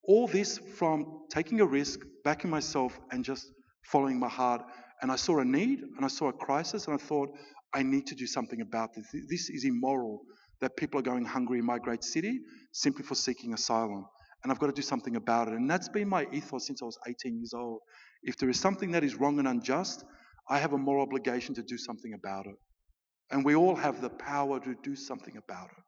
[0.05, 3.47] All this from taking a risk, backing myself, and just
[3.87, 4.61] following my heart.
[5.01, 7.31] And I saw a need, and I saw a crisis, and I thought,
[7.73, 9.07] I need to do something about this.
[9.31, 10.21] This is immoral
[10.62, 12.40] that people are going hungry in my great city
[12.72, 14.07] simply for seeking asylum.
[14.42, 15.55] And I've got to do something about it.
[15.55, 17.81] And that's been my ethos since I was 18 years old.
[18.22, 20.05] If there is something that is wrong and unjust,
[20.48, 22.55] I have a moral obligation to do something about it.
[23.31, 25.85] And we all have the power to do something about it.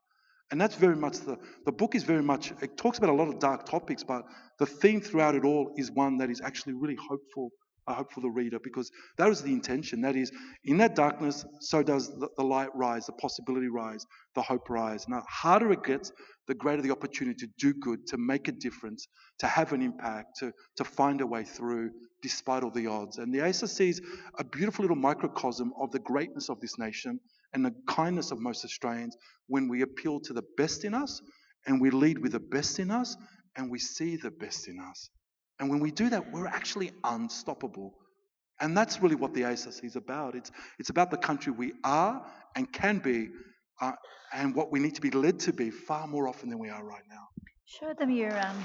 [0.51, 3.29] And that's very much the, the book is very much, it talks about a lot
[3.29, 4.23] of dark topics, but
[4.59, 7.51] the theme throughout it all is one that is actually really hopeful
[7.87, 10.01] I hope for the reader because that was the intention.
[10.01, 10.33] That is,
[10.65, 15.07] in that darkness, so does the, the light rise, the possibility rise, the hope rise.
[15.09, 16.13] Now, harder it gets,
[16.47, 19.07] the greater the opportunity to do good, to make a difference,
[19.39, 21.91] to have an impact, to, to find a way through
[22.23, 23.19] despite all the odds.
[23.19, 24.01] And the ASRC is
[24.39, 27.21] a beautiful little microcosm of the greatness of this nation
[27.53, 29.17] and the kindness of most Australians
[29.47, 31.21] when we appeal to the best in us
[31.67, 33.17] and we lead with the best in us
[33.57, 35.11] and we see the best in us.
[35.61, 37.95] And when we do that, we're actually unstoppable.
[38.61, 40.35] And that's really what the ASRC is about.
[40.35, 42.25] It's, it's about the country we are
[42.57, 43.29] and can be,
[43.81, 43.93] uh,
[44.33, 46.85] and what we need to be led to be far more often than we are
[46.85, 47.27] right now.
[47.67, 48.65] Show them your um.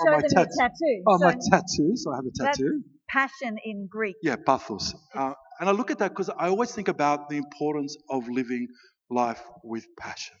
[0.00, 1.04] Oh, Show my them tat- your tattoo.
[1.06, 1.96] Oh, So my tattoo.
[1.96, 2.82] So I have a tattoo.
[3.08, 4.16] passion in Greek.
[4.22, 4.94] Yeah, pathos.
[5.14, 8.68] Uh, and I look at that because I always think about the importance of living
[9.10, 10.36] life with passion.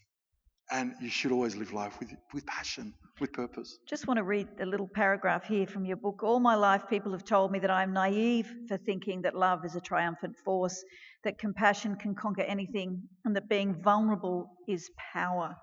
[0.70, 3.78] And you should always live life with, with passion, with purpose.
[3.86, 6.22] Just want to read a little paragraph here from your book.
[6.24, 9.76] All my life, people have told me that I'm naive for thinking that love is
[9.76, 10.84] a triumphant force,
[11.22, 15.56] that compassion can conquer anything, and that being vulnerable is power.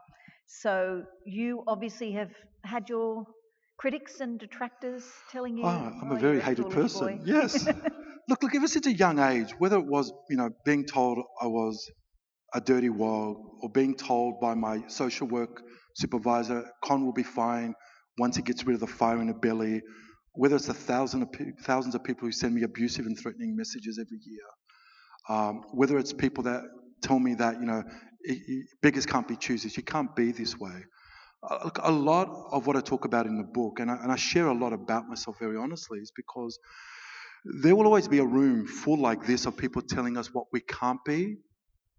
[0.48, 2.32] So you obviously have
[2.63, 3.26] had your
[3.78, 5.66] critics and detractors telling you.
[5.66, 5.70] Oh,
[6.02, 7.08] I'm "Oh, a very hated person.
[7.08, 7.66] boy." Yes.
[8.30, 11.48] look, look, ever since a young age, whether it was, you know, being told I
[11.48, 11.92] was
[12.54, 15.63] a dirty wog or being told by my social work
[15.96, 17.74] supervisor, Con will be fine
[18.18, 19.82] once he gets rid of the fire in the belly,
[20.34, 23.56] whether it's a thousand of pe- thousands of people who send me abusive and threatening
[23.56, 24.46] messages every year,
[25.30, 26.63] um, whether it's people that
[27.02, 27.84] tell me that, you know,
[28.30, 30.86] i- i- beggars can't be choosers, you can't be this way.
[31.50, 34.12] Uh, look, a lot of what I talk about in the book, and I, and
[34.12, 36.60] I share a lot about myself very honestly, is because
[37.46, 40.62] there will always be a room full like this of people telling us what we
[40.62, 41.38] can't be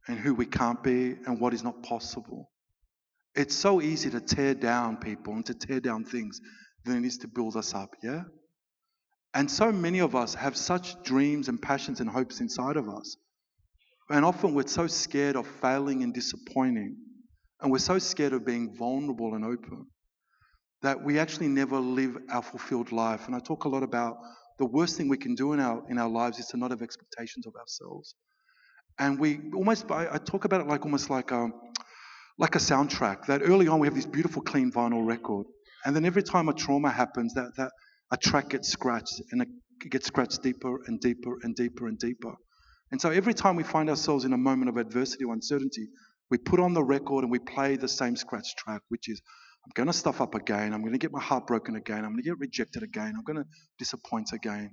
[0.08, 2.50] and who we can't be and what is not possible.
[3.34, 6.40] It's so easy to tear down people and to tear down things
[6.84, 8.22] than it is to build us up, yeah?
[9.34, 13.16] And so many of us have such dreams and passions and hopes inside of us.
[14.08, 16.96] And often we're so scared of failing and disappointing.
[17.60, 19.86] And we're so scared of being vulnerable and open
[20.82, 23.26] that we actually never live our fulfilled life.
[23.26, 24.18] And I talk a lot about
[24.58, 26.82] the worst thing we can do in our in our lives is to not have
[26.82, 28.14] expectations of ourselves.
[28.98, 31.50] And we almost I, I talk about it like almost like a
[32.38, 33.26] like a soundtrack.
[33.26, 35.46] That early on we have this beautiful clean vinyl record,
[35.84, 37.72] and then every time a trauma happens, that that
[38.12, 39.48] a track gets scratched and it
[39.90, 42.34] gets scratched deeper and deeper and deeper and deeper.
[42.92, 45.88] And so every time we find ourselves in a moment of adversity or uncertainty,
[46.30, 49.20] we put on the record and we play the same scratch track, which is
[49.64, 50.74] I'm going to stuff up again.
[50.74, 52.04] I'm going to get my heart broken again.
[52.04, 53.14] I'm going to get rejected again.
[53.16, 54.70] I'm going to disappoint again.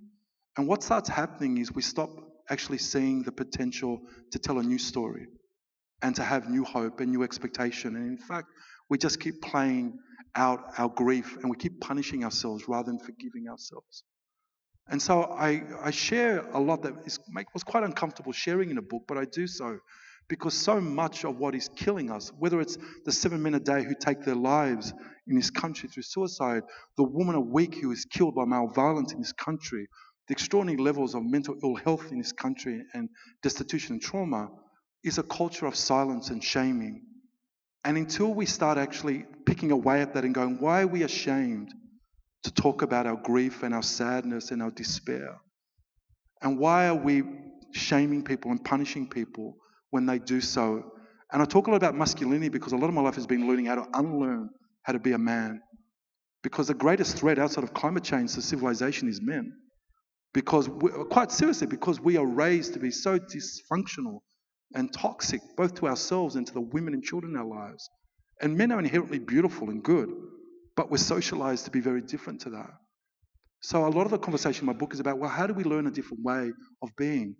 [0.58, 2.10] And what starts happening is we stop
[2.50, 4.02] actually seeing the potential
[4.32, 5.28] to tell a new story
[6.02, 7.96] and to have new hope and new expectation.
[7.96, 8.48] And in fact,
[8.90, 10.00] we just keep playing
[10.36, 14.04] out our grief and we keep punishing ourselves rather than forgiving ourselves.
[14.90, 18.78] And so I, I share a lot that is, make, was quite uncomfortable sharing in
[18.78, 19.78] a book, but I do so
[20.28, 23.84] because so much of what is killing us, whether it's the seven men a day
[23.84, 24.94] who take their lives
[25.28, 26.64] in this country through suicide,
[26.98, 29.88] the woman a week who is killed by male violence in this country,
[30.32, 33.10] the extraordinary levels of mental ill health in this country and
[33.44, 34.50] destitution and trauma,
[35.04, 37.02] is a culture of silence and shaming.
[37.84, 41.74] And until we start actually picking away at that and going, why are we ashamed
[42.44, 45.36] to talk about our grief and our sadness and our despair?
[46.42, 47.24] And why are we
[47.74, 49.58] shaming people and punishing people
[49.90, 50.94] when they do so?
[51.34, 53.50] And I talk a lot about masculinity because a lot of my life has been
[53.50, 54.50] learning how to unlearn
[54.84, 55.62] how to be a man.
[56.42, 59.58] Because the greatest threat outside of climate change to civilization is men.
[60.34, 60.70] Because,
[61.10, 64.20] quite seriously, because we are raised to be so dysfunctional
[64.74, 67.90] and toxic, both to ourselves and to the women and children in our lives.
[68.42, 70.10] And men are inherently beautiful and good,
[70.76, 72.72] but we're socialized to be very different to that.
[73.62, 75.64] So a lot of the conversation in my book is about, well, how do we
[75.64, 77.36] learn a different way of being?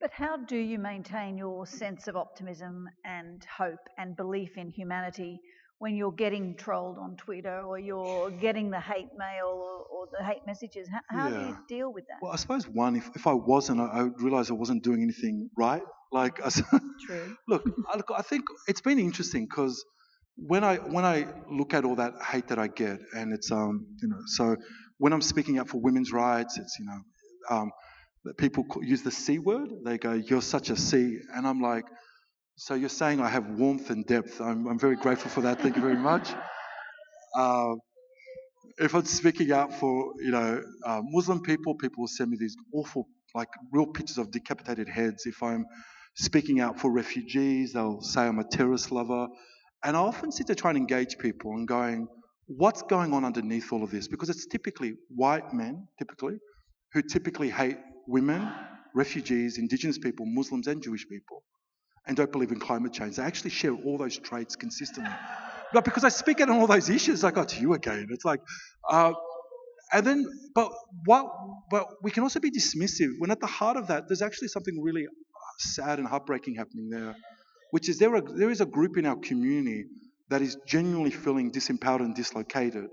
[0.00, 5.40] But how do you maintain your sense of optimism and hope and belief in humanity
[5.82, 10.24] when you're getting trolled on Twitter or you're getting the hate mail or, or the
[10.24, 10.88] hate messages?
[10.88, 12.18] How, how do you deal with that?
[12.22, 15.02] Well, I suppose one, if, if I wasn't, I, I would realise I wasn't doing
[15.02, 15.82] anything right.
[16.12, 16.50] Like, I
[17.08, 17.36] True.
[17.48, 19.84] look, I, look, I think it's been interesting because
[20.36, 23.84] when I when I look at all that hate that I get, and it's um
[24.00, 24.56] you know so
[24.98, 27.00] when I'm speaking up for women's rights, it's you know
[27.56, 27.70] um
[28.24, 29.68] that people use the c word.
[29.84, 31.86] They go, "You're such a c," and I'm like,
[32.56, 34.40] so you're saying I have warmth and depth.
[34.40, 35.60] I'm I'm very grateful for that.
[35.60, 36.30] Thank you very much.
[37.36, 37.74] Uh,
[38.78, 42.56] if I'm speaking out for you know uh, Muslim people, people will send me these
[42.74, 45.26] awful like real pictures of decapitated heads.
[45.26, 45.66] If I'm
[46.16, 49.28] speaking out for refugees, they'll say I'm a terrorist lover,
[49.84, 52.08] and I often sit there trying to engage people and going,
[52.46, 54.08] what's going on underneath all of this?
[54.08, 56.38] Because it's typically white men, typically,
[56.92, 58.48] who typically hate women,
[58.94, 61.42] refugees, indigenous people, Muslims, and Jewish people,
[62.06, 63.16] and don't believe in climate change.
[63.16, 65.12] They actually share all those traits consistently.
[65.72, 68.08] But because I speak out on all those issues, I got to you again.
[68.10, 68.40] It's like,
[68.88, 69.12] uh,
[69.92, 70.70] and then, but
[71.04, 71.26] what?
[71.70, 74.80] But we can also be dismissive when at the heart of that, there's actually something
[74.82, 75.06] really
[75.58, 77.14] sad and heartbreaking happening there,
[77.70, 78.14] which is there.
[78.14, 79.84] Are, there is a group in our community
[80.28, 82.88] that is genuinely feeling disempowered and dislocated.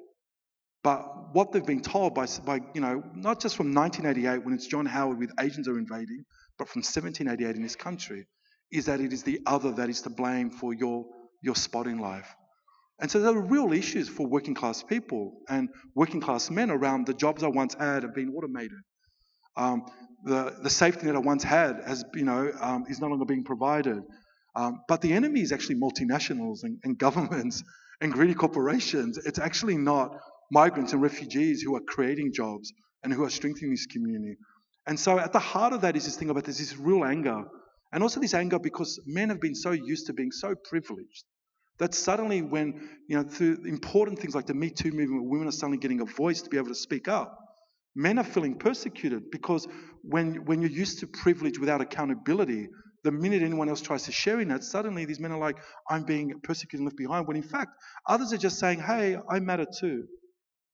[0.83, 4.67] But what they've been told by, by, you know, not just from 1988 when it's
[4.67, 6.23] John Howard with Asians are invading,
[6.57, 8.25] but from 1788 in this country,
[8.71, 11.05] is that it is the other that is to blame for your,
[11.41, 12.36] your spot in life.
[13.01, 17.05] And so there are real issues for working class people and working class men around
[17.08, 18.79] the jobs I once had have been automated.
[19.55, 19.86] Um,
[20.25, 23.45] the, the safety net I once had has, you know, um, is no longer being
[23.45, 24.01] provided.
[24.55, 27.63] Um, but the enemy is actually multinationals and, and governments
[28.01, 29.17] and greedy corporations.
[29.17, 30.17] It's actually not
[30.51, 34.38] migrants and refugees who are creating jobs and who are strengthening this community.
[34.88, 37.43] And so at the heart of that is this thing about there's this real anger.
[37.91, 41.23] And also this anger because men have been so used to being so privileged
[41.80, 45.52] that suddenly when, you know, through important things like the Me Too movement, women are
[45.52, 47.38] suddenly getting a voice to be able to speak up,
[47.95, 49.67] men are feeling persecuted because
[50.04, 52.67] when, when you're used to privilege without accountability,
[53.04, 55.58] the minute anyone else tries to share in that, suddenly these men are like,
[55.89, 57.28] I'm being persecuted and left behind.
[57.28, 57.71] When in fact,
[58.06, 60.04] others are just saying, hey, I matter too.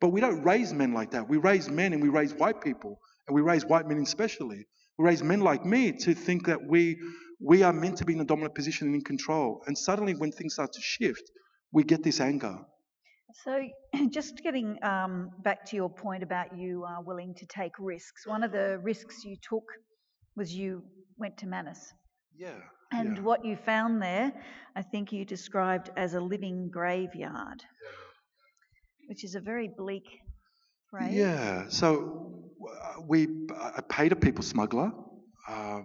[0.02, 1.30] But we don't raise men like that.
[1.30, 4.66] We raise men and we raise white people, and we raise white men especially.
[4.98, 6.98] Raise men like me to think that we,
[7.40, 9.62] we are meant to be in a dominant position and in control.
[9.68, 11.24] And suddenly, when things start to shift,
[11.72, 12.60] we get this anger.
[13.44, 13.60] So,
[14.10, 18.44] just getting um, back to your point about you are willing to take risks, one
[18.44, 19.66] of the risks you took
[20.36, 20.84] was you
[21.18, 21.94] went to Manus.
[22.38, 22.56] Yeah.
[22.92, 23.24] And yeah.
[23.24, 24.32] what you found there,
[24.76, 29.08] I think you described as a living graveyard, yeah.
[29.08, 30.06] which is a very bleak
[30.98, 31.14] phrase.
[31.14, 31.66] Yeah.
[31.70, 32.32] So
[32.62, 33.28] uh, we,
[33.78, 34.92] I paid a people smuggler.
[35.48, 35.82] Uh,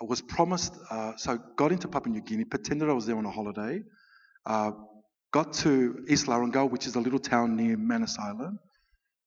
[0.00, 3.24] I was promised, uh, so got into Papua New Guinea, pretended I was there on
[3.26, 3.82] a holiday,
[4.44, 4.72] uh,
[5.32, 8.58] got to East Lorengau, which is a little town near Manus Island,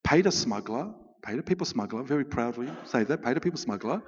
[0.04, 0.92] paid a smuggler,
[1.24, 4.02] paid a people smuggler, very proudly say that, paid a people smuggler,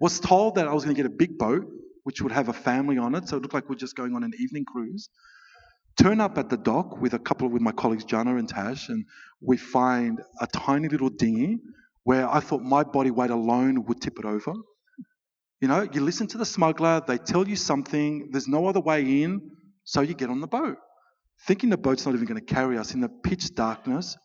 [0.00, 1.66] was told that I was going to get a big boat,
[2.04, 4.22] which would have a family on it, so it looked like we're just going on
[4.22, 5.08] an evening cruise.
[5.96, 8.88] Turn up at the dock with a couple of, with my colleagues Jana and Tash,
[8.88, 9.04] and
[9.40, 11.58] we find a tiny little dinghy
[12.02, 14.52] where I thought my body weight alone would tip it over.
[15.60, 19.22] You know, you listen to the smuggler, they tell you something, there's no other way
[19.22, 19.50] in,
[19.84, 20.76] so you get on the boat.
[21.46, 24.16] Thinking the boat's not even going to carry us in the pitch darkness.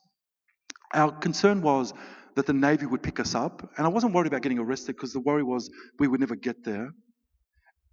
[0.93, 1.93] Our concern was
[2.35, 5.13] that the Navy would pick us up, and I wasn't worried about getting arrested because
[5.13, 6.89] the worry was we would never get there.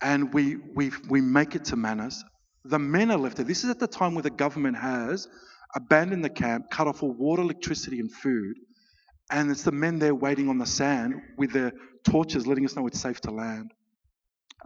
[0.00, 2.22] And we, we, we make it to Manus.
[2.68, 3.44] The men are left there.
[3.44, 5.28] This is at the time where the government has
[5.74, 8.56] abandoned the camp, cut off all water, electricity, and food.
[9.30, 11.72] And it's the men there waiting on the sand with their
[12.04, 13.72] torches letting us know it's safe to land.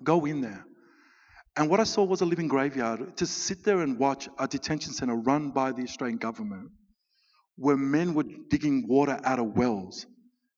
[0.03, 0.65] Go in there.
[1.57, 3.17] And what I saw was a living graveyard.
[3.19, 6.71] To sit there and watch a detention center run by the Australian government
[7.57, 10.07] where men were digging water out of wells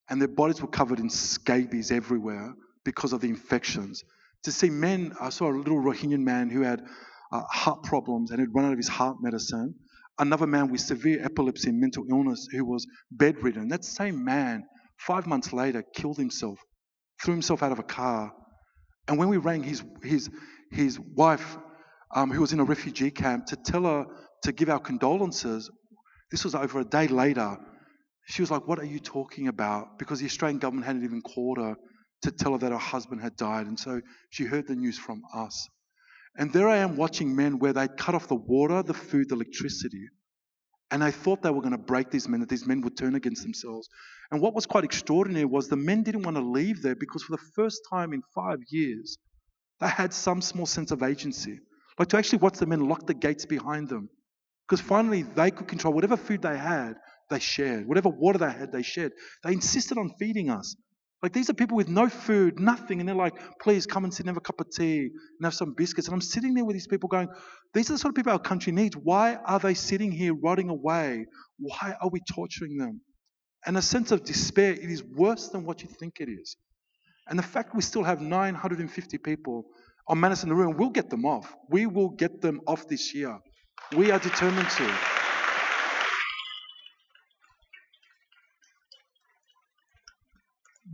[0.08, 4.04] and their bodies were covered in scabies everywhere because of the infections.
[4.44, 6.84] To see men, I saw a little Rohingyan man who had
[7.32, 9.74] uh, heart problems and had run out of his heart medicine.
[10.18, 13.68] Another man with severe epilepsy and mental illness who was bedridden.
[13.68, 14.64] That same man,
[14.98, 16.58] five months later, killed himself,
[17.22, 18.32] threw himself out of a car.
[19.08, 20.30] And when we rang his, his,
[20.70, 21.56] his wife,
[22.14, 24.04] um, who was in a refugee camp, to tell her
[24.42, 25.70] to give our condolences,
[26.30, 27.56] this was over a day later.
[28.26, 29.98] She was like, What are you talking about?
[29.98, 31.76] Because the Australian government hadn't even called her
[32.22, 33.66] to tell her that her husband had died.
[33.66, 35.68] And so she heard the news from us.
[36.36, 39.34] And there I am watching men where they cut off the water, the food, the
[39.34, 40.08] electricity.
[40.90, 43.14] And they thought they were going to break these men, that these men would turn
[43.14, 43.88] against themselves.
[44.30, 47.36] And what was quite extraordinary was the men didn't want to leave there because for
[47.36, 49.18] the first time in five years,
[49.80, 51.58] they had some small sense of agency.
[51.98, 54.08] Like to actually watch the men lock the gates behind them.
[54.68, 56.94] Because finally they could control whatever food they had,
[57.30, 57.86] they shared.
[57.86, 59.12] Whatever water they had, they shared.
[59.44, 60.76] They insisted on feeding us.
[61.22, 64.20] Like these are people with no food, nothing, and they're like, please come and sit
[64.20, 66.08] and have a cup of tea and have some biscuits.
[66.08, 67.28] And I'm sitting there with these people going,
[67.74, 68.96] these are the sort of people our country needs.
[68.96, 71.26] Why are they sitting here rotting away?
[71.58, 73.00] Why are we torturing them?
[73.64, 76.56] And a sense of despair, it is worse than what you think it is.
[77.28, 79.66] And the fact we still have 950 people
[80.08, 81.54] on Manus in the room, we'll get them off.
[81.70, 83.38] We will get them off this year.
[83.96, 85.21] We are determined to.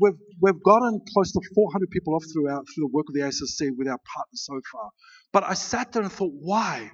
[0.00, 3.76] We've we've gotten close to 400 people off throughout through the work of the ASRC
[3.76, 4.90] with our partners so far.
[5.32, 6.90] But I sat there and thought, why?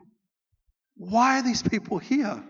[0.97, 2.43] Why are these people here?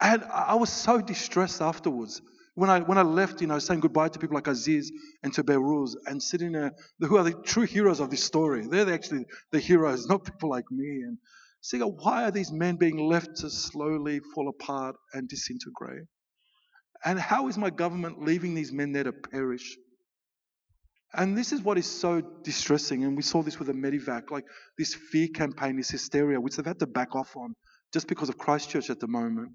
[0.00, 2.22] And I was so distressed afterwards.
[2.54, 4.90] When I, when I left, you know, saying goodbye to people like Aziz
[5.22, 8.66] and to Behrouz and sitting there, who are the true heroes of this story.
[8.66, 11.02] They're actually the heroes, not people like me.
[11.06, 11.18] And
[11.60, 16.06] saying, why are these men being left to slowly fall apart and disintegrate?
[17.04, 19.76] And how is my government leaving these men there to perish?
[21.14, 23.04] And this is what is so distressing.
[23.04, 24.44] And we saw this with the Medevac, like
[24.76, 27.54] this fear campaign, this hysteria, which they've had to back off on
[27.92, 29.52] just because of Christchurch at the moment.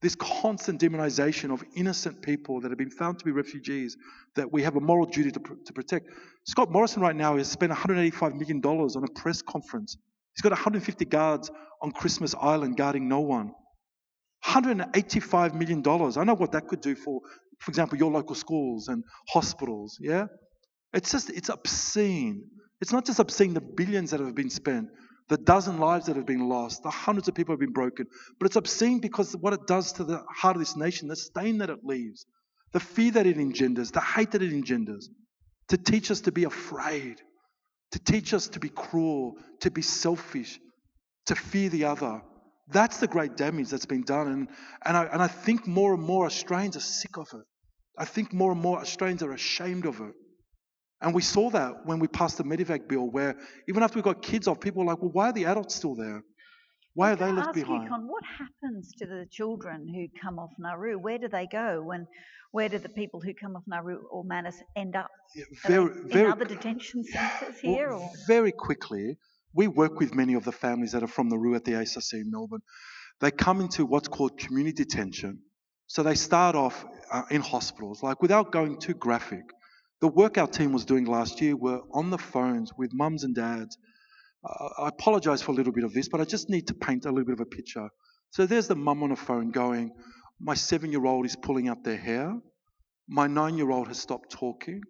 [0.00, 3.98] This constant demonization of innocent people that have been found to be refugees
[4.34, 6.08] that we have a moral duty to, to protect.
[6.44, 9.98] Scott Morrison, right now, has spent $185 million on a press conference.
[10.34, 11.50] He's got 150 guards
[11.82, 13.52] on Christmas Island guarding no one.
[14.44, 15.82] $185 million.
[15.86, 17.20] I know what that could do for,
[17.58, 19.98] for example, your local schools and hospitals.
[20.00, 20.26] Yeah?
[20.92, 22.44] It's just, it's obscene.
[22.80, 24.88] It's not just obscene the billions that have been spent,
[25.28, 28.06] the dozen lives that have been lost, the hundreds of people have been broken,
[28.38, 31.58] but it's obscene because what it does to the heart of this nation, the stain
[31.58, 32.26] that it leaves,
[32.72, 35.10] the fear that it engenders, the hate that it engenders,
[35.68, 37.20] to teach us to be afraid,
[37.92, 40.58] to teach us to be cruel, to be selfish,
[41.26, 42.22] to fear the other,
[42.72, 44.28] that's the great damage that's been done.
[44.28, 44.48] And,
[44.84, 47.44] and, I, and I think more and more Australians are sick of it.
[47.98, 50.14] I think more and more Australians are ashamed of it.
[51.02, 53.36] And we saw that when we passed the Medevac bill, where
[53.68, 55.94] even after we got kids off, people were like, well, why are the adults still
[55.94, 56.22] there?
[56.94, 57.84] Why are they left behind?
[57.84, 60.98] You, Kon, what happens to the children who come off Nauru?
[60.98, 61.82] Where do they go?
[61.82, 62.06] When,
[62.50, 65.08] where do the people who come off Nauru or Manus end up?
[65.34, 67.90] Yeah, very, very, in other detention centres here?
[67.90, 69.16] Well, very quickly,
[69.52, 72.30] we work with many of the families that are from Nauru at the ASRC in
[72.30, 72.62] Melbourne.
[73.20, 75.40] They come into what's called community detention.
[75.86, 78.02] So they start off uh, in hospitals.
[78.02, 79.42] Like without going too graphic,
[80.00, 83.34] the work our team was doing last year were on the phones with mums and
[83.34, 83.76] dads.
[84.48, 87.04] Uh, I apologize for a little bit of this, but I just need to paint
[87.04, 87.88] a little bit of a picture.
[88.30, 89.90] So there's the mum on the phone going,
[90.38, 92.34] My seven year old is pulling out their hair.
[93.08, 94.82] My nine year old has stopped talking.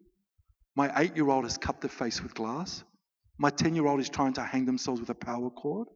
[0.77, 2.85] My eight year old has cut their face with glass.
[3.41, 5.89] My 10 year old is trying to hang themselves with a power cord.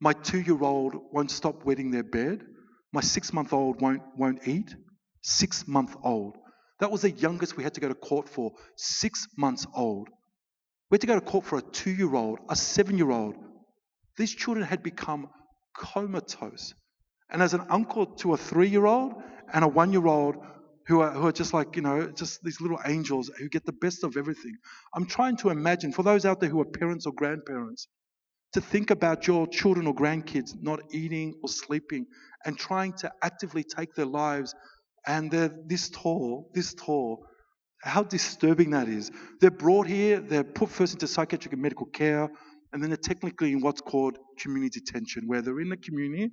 [0.00, 2.42] My two year old won't stop wetting their bed.
[2.90, 4.74] My six month old won't, won't eat.
[5.20, 6.38] Six month old.
[6.80, 8.52] That was the youngest we had to go to court for.
[8.76, 10.08] Six months old.
[10.90, 13.34] We had to go to court for a two year old, a seven year old.
[14.16, 15.28] These children had become
[15.76, 16.72] comatose.
[17.28, 19.22] And as an uncle to a three year old
[19.52, 20.36] and a one year old
[20.88, 23.72] who are, who are just like, you know, just these little angels who get the
[23.72, 24.56] best of everything.
[24.94, 27.88] I'm trying to imagine, for those out there who are parents or grandparents,
[28.54, 32.06] to think about your children or grandkids not eating or sleeping
[32.46, 34.54] and trying to actively take their lives.
[35.06, 37.26] And they're this tall, this tall.
[37.82, 39.10] How disturbing that is.
[39.40, 42.28] They're brought here, they're put first into psychiatric and medical care,
[42.72, 46.30] and then they're technically in what's called community detention, where they're in the community,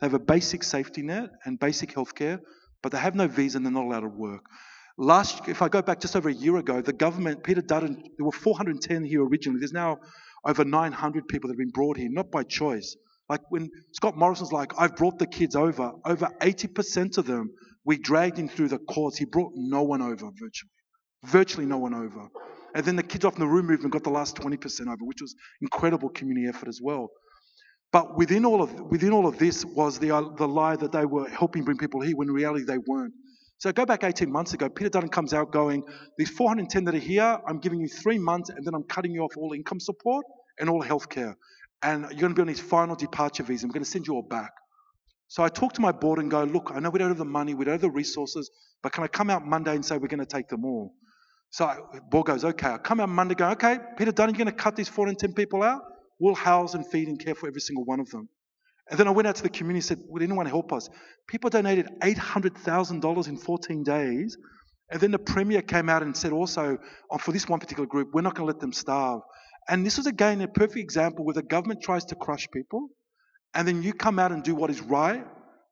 [0.00, 2.40] they have a basic safety net and basic health care,
[2.82, 4.44] but they have no visa and they're not allowed to work.
[4.96, 8.26] Last, if I go back just over a year ago, the government, Peter Dutton, there
[8.26, 9.60] were 410 here originally.
[9.60, 9.98] There's now
[10.44, 12.96] over 900 people that have been brought here, not by choice.
[13.28, 17.50] Like when Scott Morrison's like, I've brought the kids over, over 80% of them
[17.84, 19.18] we dragged in through the courts.
[19.18, 20.70] He brought no one over virtually.
[21.24, 22.28] Virtually no one over.
[22.74, 25.34] And then the Kids Off the Nauru movement got the last 20% over, which was
[25.62, 27.08] incredible community effort as well.
[27.92, 31.06] But within all of within all of this was the uh, the lie that they
[31.06, 33.14] were helping bring people here when in reality they weren't.
[33.58, 35.82] So go back 18 months ago, Peter Dutton comes out going,
[36.16, 39.22] these 410 that are here, I'm giving you three months and then I'm cutting you
[39.22, 40.24] off all income support
[40.60, 41.34] and all healthcare.
[41.82, 43.66] And you're going to be on his final departure visa.
[43.66, 44.52] I'm going to send you all back.
[45.26, 47.24] So I talk to my board and go, look, I know we don't have the
[47.24, 48.50] money, we don't have the resources,
[48.82, 50.94] but can I come out Monday and say we're going to take them all?
[51.50, 51.78] So I,
[52.10, 52.68] board goes, okay.
[52.68, 55.62] I come out Monday, go, okay, Peter Dutton, you're going to cut these 410 people
[55.62, 55.82] out?
[56.18, 58.28] We'll house and feed and care for every single one of them.
[58.90, 60.88] And then I went out to the community and said, Would anyone help us?
[61.28, 64.36] People donated $800,000 in 14 days.
[64.90, 66.78] And then the Premier came out and said also,
[67.10, 69.20] oh, for this one particular group, we're not going to let them starve.
[69.68, 72.88] And this was again a perfect example where the government tries to crush people,
[73.52, 75.26] and then you come out and do what is right,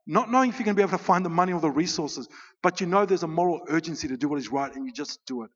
[0.06, 2.28] not knowing if you're going to be able to find the money or the resources,
[2.62, 5.20] but you know there's a moral urgency to do what is right, and you just
[5.26, 5.50] do it.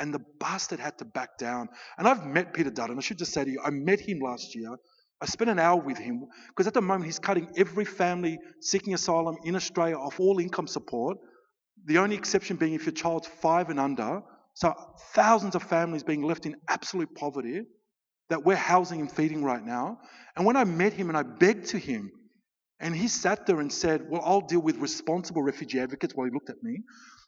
[0.00, 1.68] And the bastard had to back down.
[1.98, 2.98] And I've met Peter Dutton.
[2.98, 4.76] I should just say to you, I met him last year.
[5.20, 8.94] I spent an hour with him because at the moment he's cutting every family seeking
[8.94, 11.16] asylum in Australia off all income support.
[11.86, 14.22] The only exception being if your child's five and under.
[14.54, 14.74] So
[15.14, 17.62] thousands of families being left in absolute poverty
[18.30, 19.98] that we're housing and feeding right now.
[20.36, 22.10] And when I met him and I begged to him,
[22.80, 26.14] and he sat there and said, Well, I'll deal with responsible refugee advocates.
[26.14, 26.80] Well, he looked at me,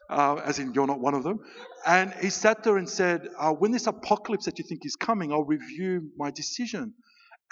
[0.09, 1.41] uh, as in, you're not one of them.
[1.87, 5.33] And he sat there and said, uh, When this apocalypse that you think is coming,
[5.33, 6.95] I'll review my decision.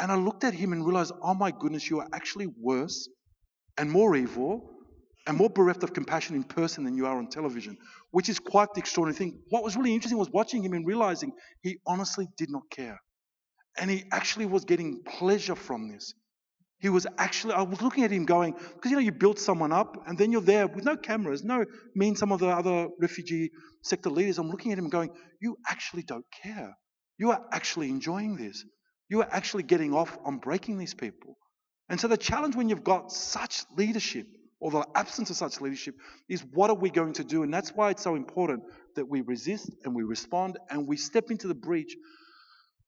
[0.00, 3.08] And I looked at him and realized, Oh my goodness, you are actually worse
[3.76, 4.70] and more evil
[5.26, 7.76] and more bereft of compassion in person than you are on television,
[8.10, 9.40] which is quite the extraordinary thing.
[9.48, 11.32] What was really interesting was watching him and realizing
[11.62, 13.00] he honestly did not care.
[13.78, 16.14] And he actually was getting pleasure from this.
[16.78, 19.72] He was actually, I was looking at him going, because you know, you build someone
[19.72, 21.64] up and then you're there with no cameras, no,
[21.94, 23.50] me and some of the other refugee
[23.82, 24.38] sector leaders.
[24.38, 25.10] I'm looking at him going,
[25.40, 26.76] you actually don't care.
[27.18, 28.64] You are actually enjoying this.
[29.08, 31.38] You are actually getting off on breaking these people.
[31.88, 34.26] And so the challenge when you've got such leadership
[34.60, 35.94] or the absence of such leadership
[36.28, 37.42] is what are we going to do?
[37.42, 38.64] And that's why it's so important
[38.96, 41.94] that we resist and we respond and we step into the breach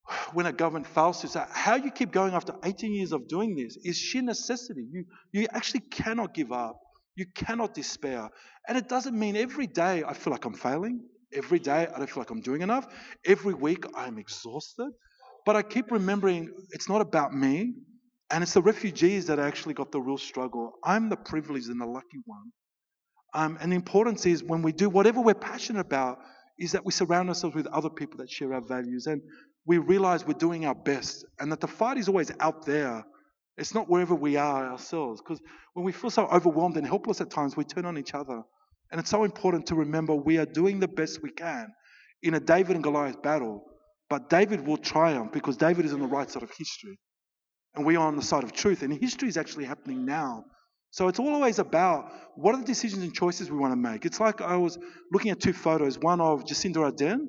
[0.33, 3.55] when a government fails to say how you keep going after 18 years of doing
[3.55, 4.85] this is sheer necessity.
[4.91, 6.79] You, you actually cannot give up.
[7.15, 8.29] You cannot despair.
[8.67, 11.01] And it doesn't mean every day I feel like I'm failing.
[11.33, 12.87] Every day I don't feel like I'm doing enough.
[13.25, 14.91] Every week I'm exhausted.
[15.45, 17.73] But I keep remembering it's not about me.
[18.29, 20.73] And it's the refugees that actually got the real struggle.
[20.83, 22.51] I'm the privileged and the lucky one.
[23.33, 26.19] Um, and the importance is when we do whatever we're passionate about,
[26.59, 29.05] is that we surround ourselves with other people that share our values.
[29.07, 29.21] And
[29.67, 33.05] we realize we're doing our best and that the fight is always out there.
[33.57, 35.21] It's not wherever we are ourselves.
[35.21, 35.41] Because
[35.73, 38.41] when we feel so overwhelmed and helpless at times, we turn on each other.
[38.91, 41.67] And it's so important to remember we are doing the best we can
[42.23, 43.65] in a David and Goliath battle.
[44.09, 46.97] But David will triumph because David is on the right side of history.
[47.75, 48.83] And we are on the side of truth.
[48.83, 50.45] And history is actually happening now.
[50.91, 54.05] So it's always about what are the decisions and choices we want to make.
[54.05, 54.79] It's like I was
[55.11, 57.27] looking at two photos one of Jacinda Ardern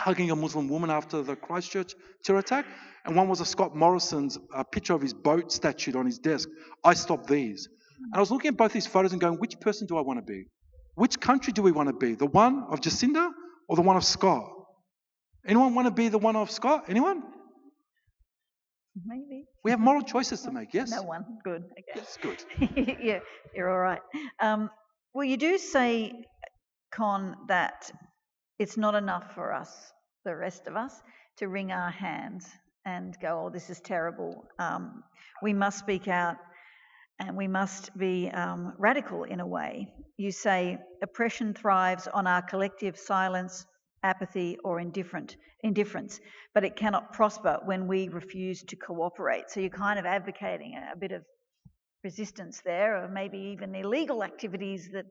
[0.00, 1.94] hugging a Muslim woman after the Christchurch
[2.24, 2.66] terror attack,
[3.04, 6.48] and one was a Scott Morrison's uh, picture of his boat statue on his desk.
[6.84, 7.68] I stopped these.
[7.98, 10.18] And I was looking at both these photos and going, which person do I want
[10.18, 10.44] to be?
[10.94, 12.14] Which country do we want to be?
[12.14, 13.30] The one of Jacinda
[13.68, 14.50] or the one of Scott?
[15.46, 16.84] Anyone want to be the one of Scott?
[16.88, 17.22] Anyone?
[19.06, 19.44] Maybe.
[19.64, 20.90] We have moral choices to make, yes?
[20.90, 21.24] No one.
[21.44, 21.62] Good.
[21.62, 21.84] Okay.
[21.96, 22.98] Yes, good.
[23.02, 23.20] yeah,
[23.54, 24.00] you're all right.
[24.40, 24.70] Um,
[25.14, 26.12] well, you do say,
[26.92, 27.90] Kon, that
[28.58, 29.92] it's not enough for us,
[30.24, 31.02] the rest of us,
[31.36, 32.46] to wring our hands
[32.84, 34.44] and go, oh, this is terrible.
[34.58, 35.04] Um,
[35.42, 36.36] we must speak out
[37.20, 39.92] and we must be um, radical in a way.
[40.16, 43.66] You say oppression thrives on our collective silence,
[44.02, 46.20] apathy, or indifferent, indifference,
[46.54, 49.50] but it cannot prosper when we refuse to cooperate.
[49.50, 51.22] So you're kind of advocating a, a bit of
[52.04, 55.06] resistance there, or maybe even illegal activities that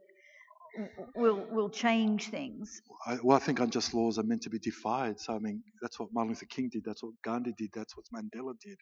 [1.16, 2.82] will will change things.
[3.06, 5.20] I, well, I think unjust laws are meant to be defied.
[5.20, 6.84] So I mean, that's what Martin Luther King did.
[6.86, 7.70] That's what Gandhi did.
[7.74, 8.78] That's what Mandela did.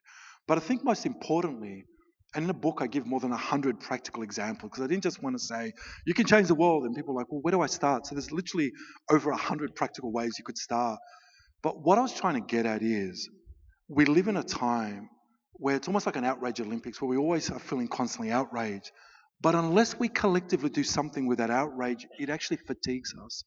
[0.48, 1.86] But I think most importantly,
[2.34, 5.24] and in the book I give more than hundred practical examples because I didn't just
[5.24, 5.72] want to say
[6.06, 8.08] you can change the world, and people are like, well, where do I start?
[8.08, 8.72] So there's literally
[9.10, 11.00] over hundred practical ways you could start.
[11.64, 13.30] But what I was trying to get at is,
[13.90, 15.10] we live in a time
[15.54, 18.92] where it's almost like an outrage Olympics, where we always are feeling constantly outraged.
[19.42, 23.44] But unless we collectively do something with that outrage, it actually fatigues us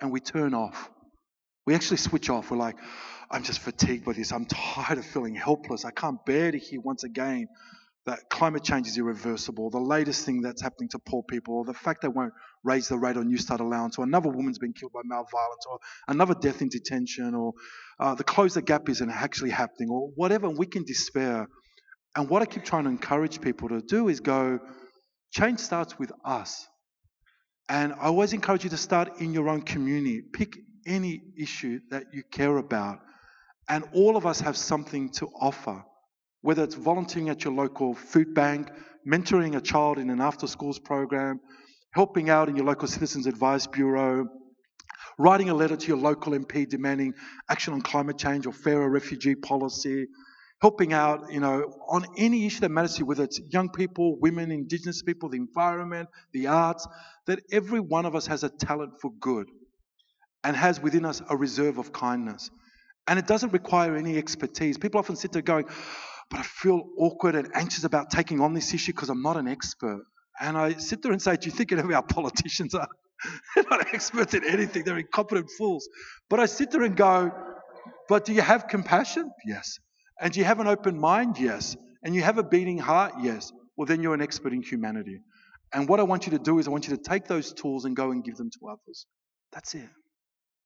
[0.00, 0.90] and we turn off.
[1.66, 2.50] We actually switch off.
[2.50, 2.76] We're like,
[3.30, 4.32] I'm just fatigued by this.
[4.32, 5.84] I'm tired of feeling helpless.
[5.84, 7.48] I can't bear to hear once again
[8.06, 11.74] that climate change is irreversible, the latest thing that's happening to poor people, or the
[11.74, 12.32] fact they won't
[12.62, 15.80] raise the rate on Newstart allowance, or another woman's been killed by male violence, or
[16.06, 17.52] another death in detention, or
[17.98, 21.48] uh, the close the gap isn't actually happening, or whatever, we can despair.
[22.14, 24.60] And what I keep trying to encourage people to do is go,
[25.36, 26.66] Change starts with us.
[27.68, 30.22] And I always encourage you to start in your own community.
[30.22, 30.56] Pick
[30.86, 33.00] any issue that you care about.
[33.68, 35.84] And all of us have something to offer,
[36.40, 38.70] whether it's volunteering at your local food bank,
[39.06, 41.38] mentoring a child in an after schools program,
[41.92, 44.26] helping out in your local Citizens Advice Bureau,
[45.18, 47.12] writing a letter to your local MP demanding
[47.50, 50.06] action on climate change or fairer refugee policy,
[50.60, 54.18] helping out, you know, on any issue that matters to you, whether it's young people,
[54.20, 56.86] women, indigenous people, the environment, the arts,
[57.26, 59.48] that every one of us has a talent for good
[60.44, 62.50] and has within us a reserve of kindness.
[63.06, 64.78] And it doesn't require any expertise.
[64.78, 65.66] People often sit there going,
[66.30, 69.46] but I feel awkward and anxious about taking on this issue because I'm not an
[69.46, 70.02] expert.
[70.40, 72.88] And I sit there and say, Do you think any of our politicians are?
[73.54, 75.88] They're not experts in anything, they're incompetent fools.
[76.28, 77.30] But I sit there and go,
[78.08, 79.30] But do you have compassion?
[79.46, 79.78] Yes.
[80.20, 81.38] And you have an open mind?
[81.38, 81.76] Yes.
[82.02, 83.14] And you have a beating heart?
[83.20, 83.52] Yes.
[83.76, 85.20] Well, then you're an expert in humanity.
[85.72, 87.84] And what I want you to do is I want you to take those tools
[87.84, 89.06] and go and give them to others.
[89.52, 89.88] That's it.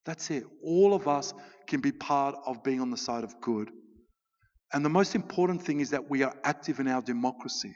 [0.05, 0.45] That's it.
[0.63, 1.35] All of us
[1.67, 3.71] can be part of being on the side of good.
[4.73, 7.75] And the most important thing is that we are active in our democracy,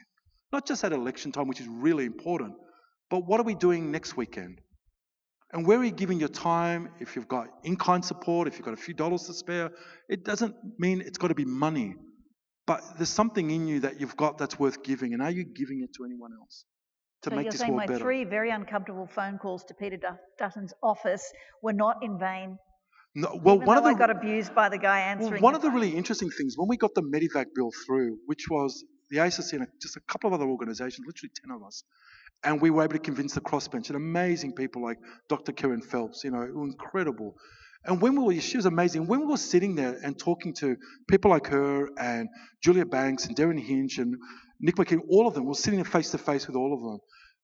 [0.53, 2.53] not just at election time, which is really important,
[3.09, 4.61] but what are we doing next weekend?
[5.53, 6.89] And where are you giving your time?
[6.99, 9.71] If you've got in kind support, if you've got a few dollars to spare,
[10.09, 11.95] it doesn't mean it's got to be money.
[12.67, 15.13] But there's something in you that you've got that's worth giving.
[15.13, 16.65] And are you giving it to anyone else
[17.21, 18.03] to so make you're this saying world my better?
[18.03, 19.97] three very uncomfortable phone calls to Peter
[20.39, 21.31] Dutton's office
[21.61, 22.57] were not in vain.
[23.13, 25.41] No, well, even one of I got abused by the guy well, answering.
[25.41, 25.75] one of the phone.
[25.75, 29.67] really interesting things when we got the Medevac bill through, which was the ASRC and
[29.81, 31.83] just a couple of other organisations, literally ten of us,
[32.43, 34.97] and we were able to convince the crossbench and amazing people like
[35.29, 35.51] Dr.
[35.51, 37.35] Kerryn Phelps, you know, incredible.
[37.85, 39.07] And when we were, she was amazing.
[39.07, 40.75] When we were sitting there and talking to
[41.07, 42.27] people like her and
[42.63, 44.15] Julia Banks and Derryn Hinch and
[44.59, 46.99] Nick McKim, all of them, we were sitting face to face with all of them.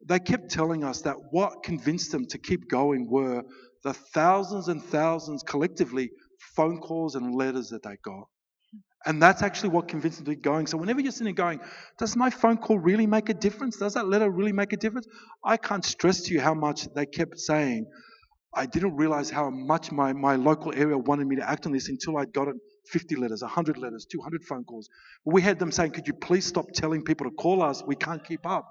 [0.08, 3.44] They kept telling us that what convinced them to keep going were
[3.84, 6.10] the thousands and thousands collectively
[6.56, 8.28] phone calls and letters that they got.
[9.06, 10.68] And that's actually what convinced me going.
[10.68, 11.60] So whenever you're sitting going,
[11.98, 13.78] does my phone call really make a difference?
[13.78, 15.08] Does that letter really make a difference?
[15.44, 17.88] I can't stress to you how much they kept saying,
[18.54, 21.90] I didn't realize how much my, my local area wanted me to act on this
[21.90, 24.90] until I'd gotten 50 letters, 100 letters, 200 phone calls.
[25.26, 27.82] We had them saying, could you please stop telling people to call us?
[27.86, 28.68] We can't keep up.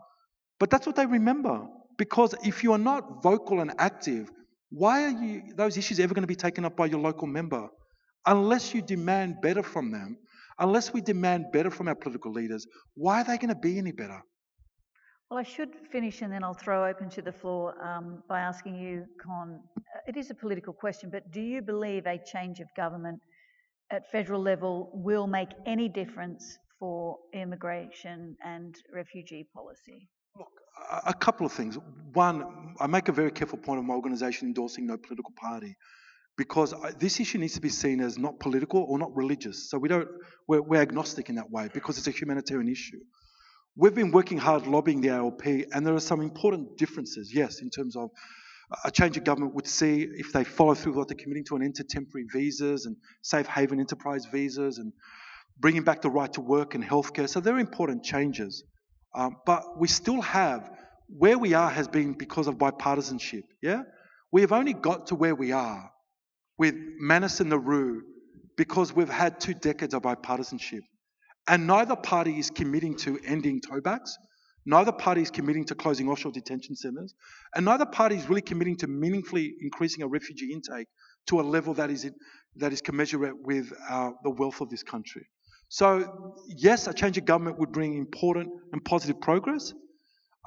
[0.61, 1.67] But that's what they remember.
[1.97, 4.31] Because if you are not vocal and active,
[4.71, 7.69] why are you, those issues ever going to be taken up by your local member?
[8.27, 10.19] Unless you demand better from them,
[10.59, 13.93] unless we demand better from our political leaders, why are they going to be any
[13.93, 14.21] better?
[15.31, 18.75] Well, I should finish and then I'll throw open to the floor um, by asking
[18.75, 19.61] you, Kon.
[19.79, 23.21] uh, It is a political question, but do you believe a change of government
[23.93, 30.09] at federal level will make any difference for immigration and refugee policy?
[30.37, 30.49] Look,
[31.07, 31.79] a couple of things.
[32.13, 35.77] One, I make a very careful point of my organisation endorsing no political party
[36.41, 39.69] because this issue needs to be seen as not political or not religious.
[39.69, 40.09] So we don't,
[40.49, 43.01] we're, we're agnostic in that way because it's a humanitarian issue.
[43.77, 47.69] We've been working hard lobbying the ALP, and there are some important differences, yes, in
[47.69, 48.09] terms of
[48.87, 51.57] a change of government would see if they follow through with what they're committing to
[51.57, 54.95] and enter temporary visas and safe haven enterprise visas and
[55.59, 57.29] bringing back the right to work and healthcare.
[57.29, 58.65] So they're important changes.
[59.15, 60.71] Um, but we still have,
[61.07, 63.83] where we are has been because of bipartisanship, yeah?
[64.33, 65.91] We have only got to where we are
[66.61, 68.03] with Manus and Nauru
[68.59, 70.83] because we've had two decades of bipartisanship.
[71.49, 74.11] And neither party is committing to ending towbacks.
[74.67, 77.15] Neither party is committing to closing offshore detention centres.
[77.55, 80.87] And neither party is really committing to meaningfully increasing our refugee intake
[81.29, 82.11] to a level that is,
[82.57, 85.27] that is commensurate with uh, the wealth of this country.
[85.71, 89.73] So, yes, a change of government would bring important and positive progress.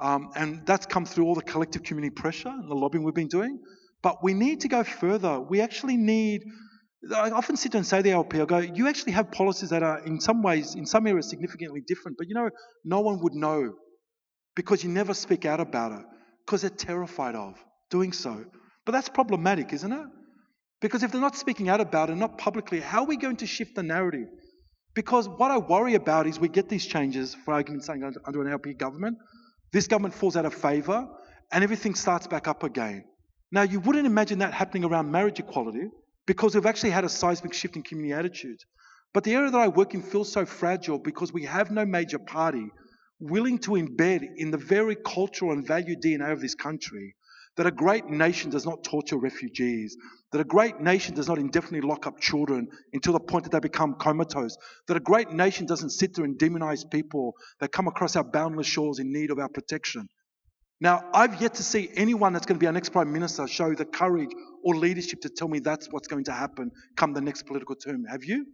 [0.00, 3.26] Um, and that's come through all the collective community pressure and the lobbying we've been
[3.26, 3.58] doing.
[4.04, 5.40] But we need to go further.
[5.40, 6.42] We actually need
[7.14, 9.82] I often sit and say to the ALP, I go, you actually have policies that
[9.82, 12.48] are in some ways, in some areas, significantly different, but you know,
[12.82, 13.74] no one would know
[14.56, 16.04] because you never speak out about it
[16.46, 18.44] because they're terrified of doing so.
[18.86, 20.06] But that's problematic, isn't it?
[20.80, 23.46] Because if they're not speaking out about it, not publicly, how are we going to
[23.46, 24.28] shift the narrative?
[24.94, 28.52] Because what I worry about is we get these changes, for argument's sake, under an
[28.52, 29.18] ALP government.
[29.72, 31.06] This government falls out of favour
[31.52, 33.04] and everything starts back up again.
[33.54, 35.88] Now, you wouldn't imagine that happening around marriage equality
[36.26, 38.66] because we've actually had a seismic shift in community attitudes.
[39.12, 42.18] But the area that I work in feels so fragile because we have no major
[42.18, 42.66] party
[43.20, 47.14] willing to embed in the very cultural and value DNA of this country
[47.56, 49.96] that a great nation does not torture refugees,
[50.32, 53.60] that a great nation does not indefinitely lock up children until the point that they
[53.60, 54.56] become comatose,
[54.88, 58.66] that a great nation doesn't sit there and demonize people that come across our boundless
[58.66, 60.08] shores in need of our protection.
[60.80, 63.74] Now, I've yet to see anyone that's going to be our next Prime Minister show
[63.74, 64.30] the courage
[64.62, 68.04] or leadership to tell me that's what's going to happen come the next political term.
[68.04, 68.46] Have you?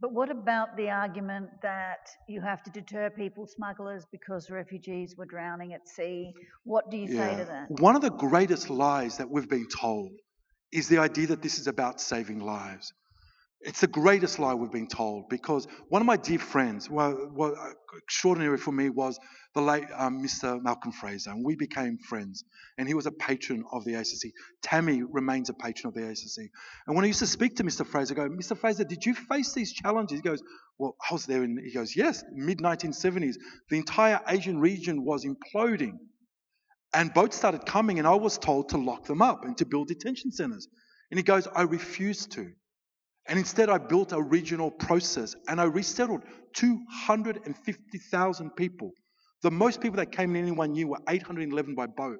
[0.00, 5.26] But what about the argument that you have to deter people smugglers because refugees were
[5.26, 6.32] drowning at sea?
[6.62, 7.66] What do you say to that?
[7.82, 10.12] One of the greatest lies that we've been told
[10.70, 12.92] is the idea that this is about saving lives.
[13.60, 17.54] It's the greatest lie we've been told because one of my dear friends, well, what
[17.96, 19.18] extraordinary for me was
[19.54, 20.62] the late um, Mr.
[20.62, 22.44] Malcolm Fraser, and we became friends.
[22.76, 24.30] And he was a patron of the ASRC.
[24.62, 26.48] Tamie remains a patron of the ASRC.
[26.86, 27.84] And when I used to speak to Mr.
[27.84, 28.56] Fraser, I go, Mr.
[28.56, 30.18] Fraser, did you face these challenges?
[30.18, 30.40] He goes,
[30.78, 31.42] Well, I was there.
[31.42, 33.34] And he goes, Yes, mid 1970s.
[33.70, 35.98] The entire Asian region was imploding.
[36.94, 39.88] And boats started coming, and I was told to lock them up and to build
[39.88, 40.68] detention centers.
[41.10, 42.52] And he goes, I refused to.
[43.28, 46.22] And instead, I built a regional process and I resettled
[46.54, 48.92] 250,000 people.
[49.42, 52.18] The most people that came in any one year were 811 by boat.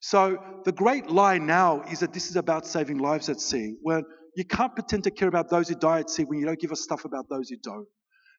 [0.00, 3.76] So the great lie now is that this is about saving lives at sea.
[3.82, 4.04] When
[4.34, 6.72] you can't pretend to care about those who die at sea when you don't give
[6.72, 7.86] us stuff about those who don't.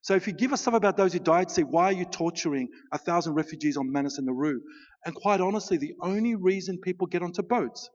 [0.01, 2.05] So if you give us stuff about those who died at sea, why are you
[2.05, 4.59] torturing a thousand refugees on Manus and Nauru?
[5.05, 7.89] And quite honestly, the only reason people get onto boats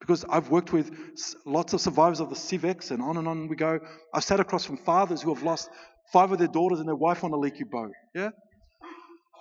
[0.00, 0.90] because I've worked with
[1.44, 3.80] lots of survivors of the SIEV X and on and on we go.
[4.14, 5.70] I've sat across from fathers who have lost
[6.12, 8.30] five of their daughters and their wife on a leaky boat, yeah?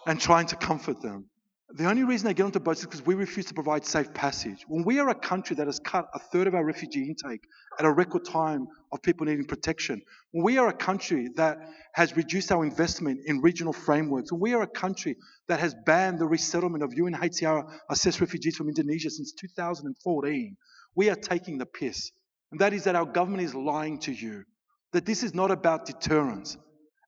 [0.05, 1.25] And trying to comfort them.
[1.70, 4.63] The only reason they get onto boats is because we refuse to provide safe passage.
[4.70, 7.41] When we are a country that has cut a third of our refugee intake
[7.78, 10.01] at a record time of people needing protection,
[10.32, 11.57] when we are a country that
[11.91, 15.18] has reduced our investment in regional frameworks, when we are a country
[15.49, 20.55] that has banned the resettlement of UNHCR assessed refugees from Indonesia since 2014,
[20.95, 22.11] we are taking the piss.
[22.51, 24.45] And that is that our government is lying to you,
[24.93, 26.57] that this is not about deterrence.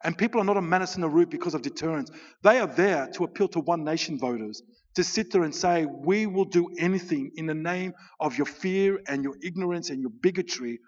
[0.04, 2.10] And people are not a menace in the route because of deterrence.
[2.42, 4.62] They are there to appeal to one nation voters,
[4.96, 9.00] to sit there and say, we will do anything in the name of your fear
[9.08, 10.80] and your ignorance and your bigotry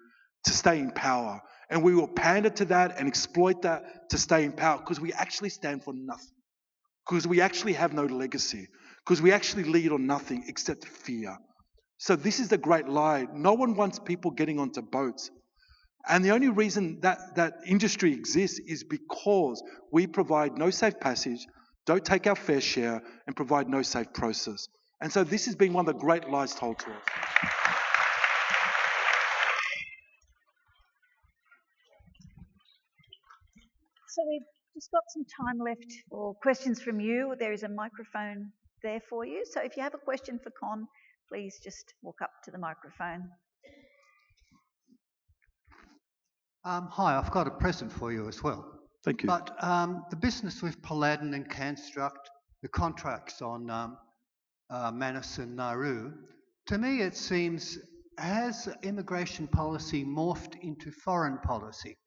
[0.45, 1.41] to stay in power.
[1.69, 5.13] And we will pander to that and exploit that to stay in power because we
[5.13, 6.35] actually stand for nothing.
[7.07, 8.67] Because we actually have no legacy.
[9.05, 11.37] Because we actually lead on nothing except fear.
[11.97, 13.27] So this is the great lie.
[13.33, 15.29] No one wants people getting onto boats.
[16.07, 21.45] And the only reason that that industry exists is because we provide no safe passage,
[21.85, 24.67] don't take our fair share, and provide no safe process.
[25.01, 27.01] And so this has been one of the great lies told to us.
[34.07, 34.41] So we've
[34.75, 37.35] just got some time left for questions from you.
[37.39, 38.51] There is a microphone
[38.83, 39.43] there for you.
[39.49, 40.85] So if you have a question for Kon,
[41.29, 43.29] please just walk up to the microphone.
[46.63, 48.63] Um, hi, I've got a present for you as well.
[49.03, 49.27] Thank you.
[49.27, 52.29] But um, the business with Paladin and Canstruct,
[52.61, 53.97] the contracts on um,
[54.69, 56.13] uh, Manus and Nauru,
[56.67, 57.79] to me it seems
[58.19, 61.97] has immigration policy morphed into foreign policy?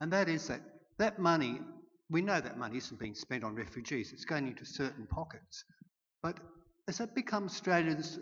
[0.00, 0.60] And that is that
[0.98, 1.60] that money,
[2.08, 5.64] we know that money isn't being spent on refugees, it's going into certain pockets.
[6.22, 6.38] But
[6.86, 8.20] has that become Australia's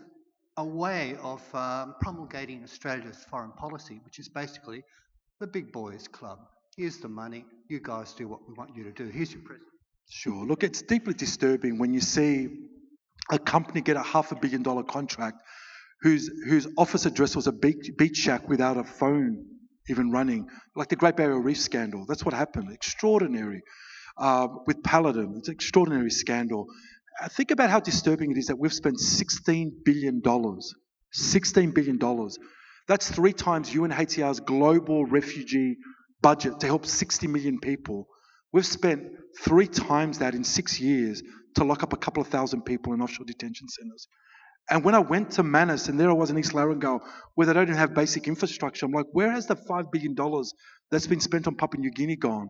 [0.57, 4.83] a way of um, promulgating Australia's foreign policy, which is basically
[5.43, 6.39] the big boys club.
[6.77, 7.43] Here's the money.
[7.67, 9.07] You guys do what we want you to do.
[9.09, 9.67] Here's your present.
[10.09, 10.45] Sure.
[10.45, 12.47] Look, it's deeply disturbing when you see
[13.29, 15.41] a company get a half a billion dollar contract
[16.01, 19.45] whose, whose office address was a beach, beach shack without a phone
[19.89, 22.05] even running, like the Great Barrier Reef scandal.
[22.07, 22.71] That's what happened.
[22.71, 23.63] Extraordinary.
[24.17, 26.67] Uh, with Paladin, it's an extraordinary scandal.
[27.21, 30.21] Uh, think about how disturbing it is that we've spent $16 billion.
[30.21, 31.99] $16 billion
[32.87, 35.77] that's three times UNHCR's global refugee
[36.21, 38.07] budget to help 60 million people.
[38.51, 39.03] We've spent
[39.41, 41.23] three times that in six years
[41.55, 44.07] to lock up a couple of thousand people in offshore detention centres.
[44.69, 47.01] And when I went to Manus, and there I was in East Lorengau,
[47.35, 50.15] where they don't even have basic infrastructure, I'm like, where has the $5 billion
[50.89, 52.49] that's been spent on Papua New Guinea gone?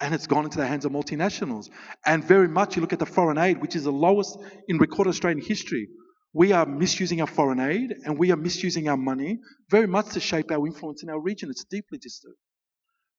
[0.00, 1.68] And it's gone into the hands of multinationals.
[2.04, 5.10] And very much, you look at the foreign aid, which is the lowest in recorded
[5.10, 5.88] Australian history
[6.34, 9.38] we are misusing our foreign aid and we are misusing our money
[9.70, 11.48] very much to shape our influence in our region.
[11.48, 12.36] It's deeply disturbing.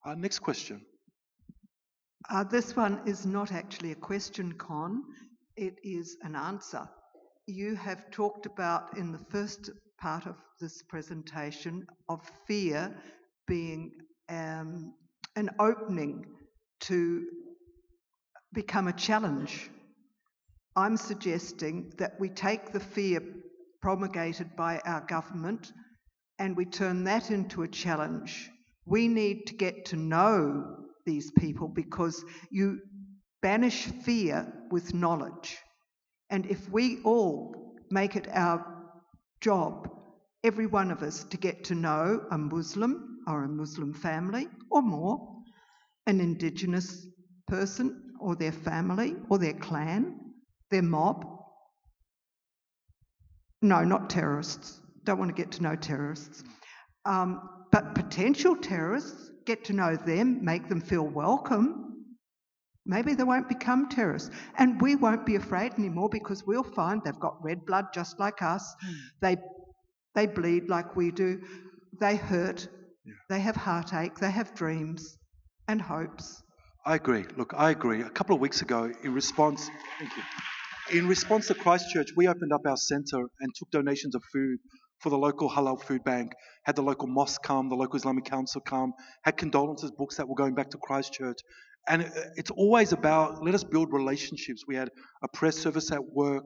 [0.05, 0.81] Uh, next question.
[2.29, 5.01] Uh, this one is not actually a question, Kon.
[5.55, 6.87] It is an answer.
[7.47, 12.93] You have talked about in the first part of this presentation of fear
[13.47, 13.91] being
[14.27, 14.93] um,
[15.37, 16.25] an opening
[16.81, 17.25] to
[18.53, 19.69] become a challenge
[20.75, 23.21] I'm suggesting that we take the fear
[23.81, 25.71] promulgated by our government
[26.37, 28.49] and we turn that into a challenge.
[28.85, 32.79] We need to get to know these people because you
[33.41, 35.57] banish fear with knowledge.
[36.29, 38.65] And if we all make it our
[39.39, 39.87] job,
[40.43, 44.81] every one of us, to get to know a Muslim or a Muslim family or
[44.81, 45.37] more,
[46.07, 47.07] an Indigenous
[47.47, 50.19] person or their family or their clan,
[50.71, 51.25] their mob.
[53.61, 54.79] No, not terrorists.
[55.03, 56.43] Don't want to get to know terrorists.
[57.05, 62.05] Um, but potential terrorists, get to know them, make them feel welcome.
[62.85, 64.29] Maybe they won't become terrorists.
[64.57, 68.41] And we won't be afraid anymore because we'll find they've got red blood just like
[68.41, 68.75] us.
[68.81, 68.93] Hmm.
[69.21, 69.37] They,
[70.13, 71.41] they bleed like we do.
[71.99, 72.67] They hurt.
[73.05, 73.13] Yeah.
[73.29, 74.19] They have heartache.
[74.19, 75.17] They have dreams
[75.67, 76.43] and hopes.
[76.85, 77.25] I agree.
[77.35, 78.01] Look, I agree.
[78.01, 80.23] A couple of weeks ago, in response, thank you.
[80.91, 84.59] In response to Christchurch, we opened up our centre and took donations of food
[84.99, 86.31] for the local halal food bank.
[86.63, 88.93] Had the local mosque come, the local Islamic council come.
[89.23, 91.39] Had condolences books that were going back to Christchurch.
[91.87, 94.63] And it's always about let us build relationships.
[94.67, 94.89] We had
[95.23, 96.43] a press service at work.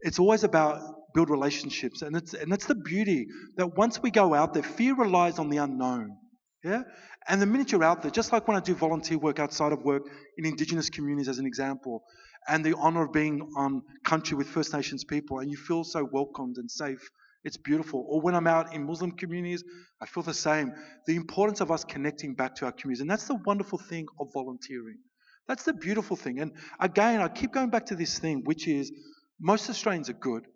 [0.00, 0.80] It's always about
[1.14, 3.26] build relationships, and it's and that's the beauty
[3.56, 6.16] that once we go out there, fear relies on the unknown.
[6.62, 6.82] Yeah?
[7.28, 9.82] And the minute you're out there, just like when I do volunteer work outside of
[9.82, 10.02] work
[10.36, 12.04] in Indigenous communities, as an example,
[12.48, 16.08] and the honour of being on country with First Nations people, and you feel so
[16.10, 17.10] welcomed and safe,
[17.44, 18.04] it's beautiful.
[18.08, 19.62] Or when I'm out in Muslim communities,
[20.00, 20.72] I feel the same.
[21.06, 23.00] The importance of us connecting back to our communities.
[23.00, 24.98] And that's the wonderful thing of volunteering.
[25.46, 26.40] That's the beautiful thing.
[26.40, 28.92] And again, I keep going back to this thing, which is
[29.40, 30.46] most Australians are good.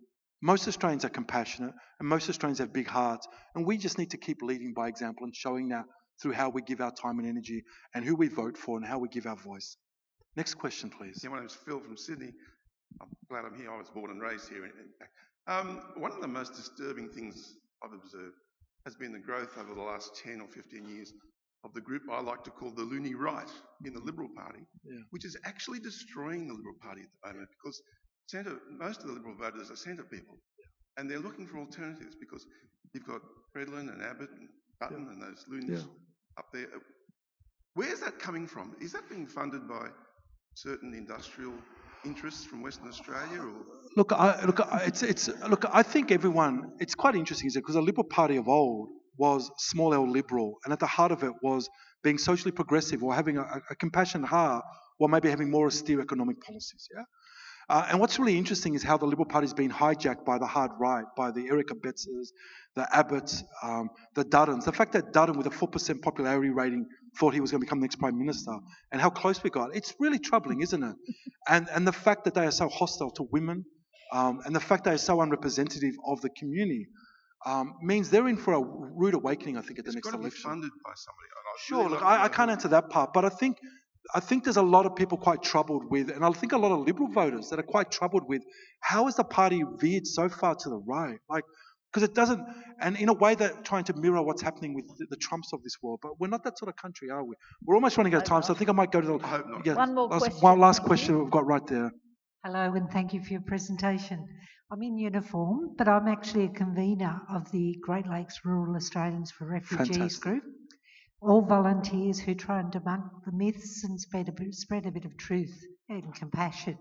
[0.43, 3.28] Most Australians are compassionate, and most Australians have big hearts.
[3.55, 5.84] And we just need to keep leading by example and showing that
[6.20, 7.62] through how we give our time and energy
[7.95, 9.76] and who we vote for and how we give our voice.
[10.37, 11.20] Next question, please.
[11.22, 12.33] Yeah, my name's Phil from Sydney.
[13.01, 13.70] I'm glad I'm here.
[13.72, 14.64] I was born and raised here.
[14.64, 15.12] In, in fact.
[15.47, 18.37] Um, one of the most disturbing things I've observed
[18.85, 21.12] has been the growth over the last 10 or 15 years
[21.64, 23.51] of the group I like to call the loony right
[23.85, 24.99] in the Liberal Party, Yeah.
[25.11, 27.80] which is actually destroying the Liberal Party at the moment because
[28.26, 30.39] centre, most of the Liberal voters are centre people.
[30.97, 32.47] And they're looking for alternatives because
[32.93, 33.20] you've got
[33.57, 34.49] Redland and Abbott and
[34.80, 36.39] Dutton and those loonies Yeah.
[36.39, 36.66] up there.
[37.74, 38.74] Where's that coming from?
[38.80, 39.89] Is that being funded by
[40.55, 41.55] certain industrial
[42.05, 43.53] interests from Western Australia or
[43.94, 45.66] Look, I, look, it's, it's, look.
[45.70, 46.72] I think everyone.
[46.80, 47.61] It's quite interesting, is it?
[47.61, 48.88] Because the Liberal Party of old
[49.18, 51.68] was small L liberal, and at the heart of it was
[52.03, 54.64] being socially progressive or having a, a compassionate heart,
[54.96, 56.88] while maybe having more austere economic policies.
[56.94, 57.03] Yeah.
[57.68, 60.70] Uh, and what's really interesting is how the Liberal Party's been hijacked by the hard
[60.80, 62.28] right, by the Eric Abetzes,
[62.74, 64.64] the Abbotts, um, the Duttons.
[64.64, 66.86] The fact that Dutton, with a 4% popularity rating,
[67.18, 68.52] thought he was going to become the next Prime Minister,
[68.90, 69.74] and how close we got.
[69.74, 70.96] It's really troubling, isn't it?
[71.48, 73.64] And, and the fact that they are so hostile to women,
[74.12, 76.86] um, and the fact they are so unrepresentative of the community,
[77.44, 80.12] um, means they're in for a rude awakening, I think, at the it's next got
[80.12, 80.50] to be election.
[80.50, 81.28] funded by somebody?
[81.58, 83.58] Sure, really look, I, I can't answer that part, but I think
[84.14, 86.72] I think there's a lot of people quite troubled with, and I think a lot
[86.72, 88.42] of Liberal voters that are quite troubled with,
[88.80, 91.18] how has the party veered so far to the right?
[91.30, 91.44] Like,
[91.93, 92.40] because it doesn't,
[92.80, 95.62] and in a way they're trying to mirror what's happening with the, the Trumps of
[95.62, 97.34] this world, but we're not that sort of country, are we?
[97.64, 99.28] We're almost running out of time, so I think I might go to the I
[99.28, 99.66] hope not.
[99.66, 101.90] yeah, One more last, question, One last question we've got right there.
[102.45, 104.26] Hello, and thank you for your presentation.
[104.70, 109.47] I'm in uniform, but I'm actually a convener of the Great Lakes Rural Australians for
[109.47, 110.22] Refugees Fantastic.
[110.22, 110.43] group.
[111.20, 115.05] All volunteers who try and debunk the myths and spread a bit, spread a bit
[115.05, 115.55] of truth
[115.90, 116.78] and compassion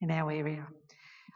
[0.00, 0.66] in our area.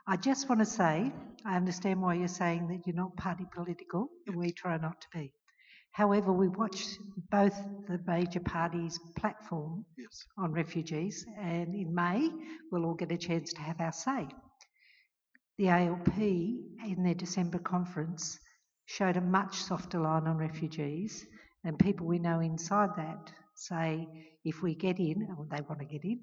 [0.08, 1.12] I just want to say,
[1.44, 5.08] I understand why you're saying that you're not party political, and we try not to
[5.12, 5.32] be.
[5.92, 6.84] However, we watch
[7.30, 7.56] both
[7.88, 10.24] the major parties' platform Yes.
[10.38, 12.30] on refugees, and in May
[12.70, 14.28] we'll all get a chance to have our say.
[15.58, 18.38] The ALP in their December conference
[18.84, 21.26] showed a much softer line on refugees,
[21.64, 24.06] and people we know inside that say
[24.44, 26.20] if we get in, or they want to get in,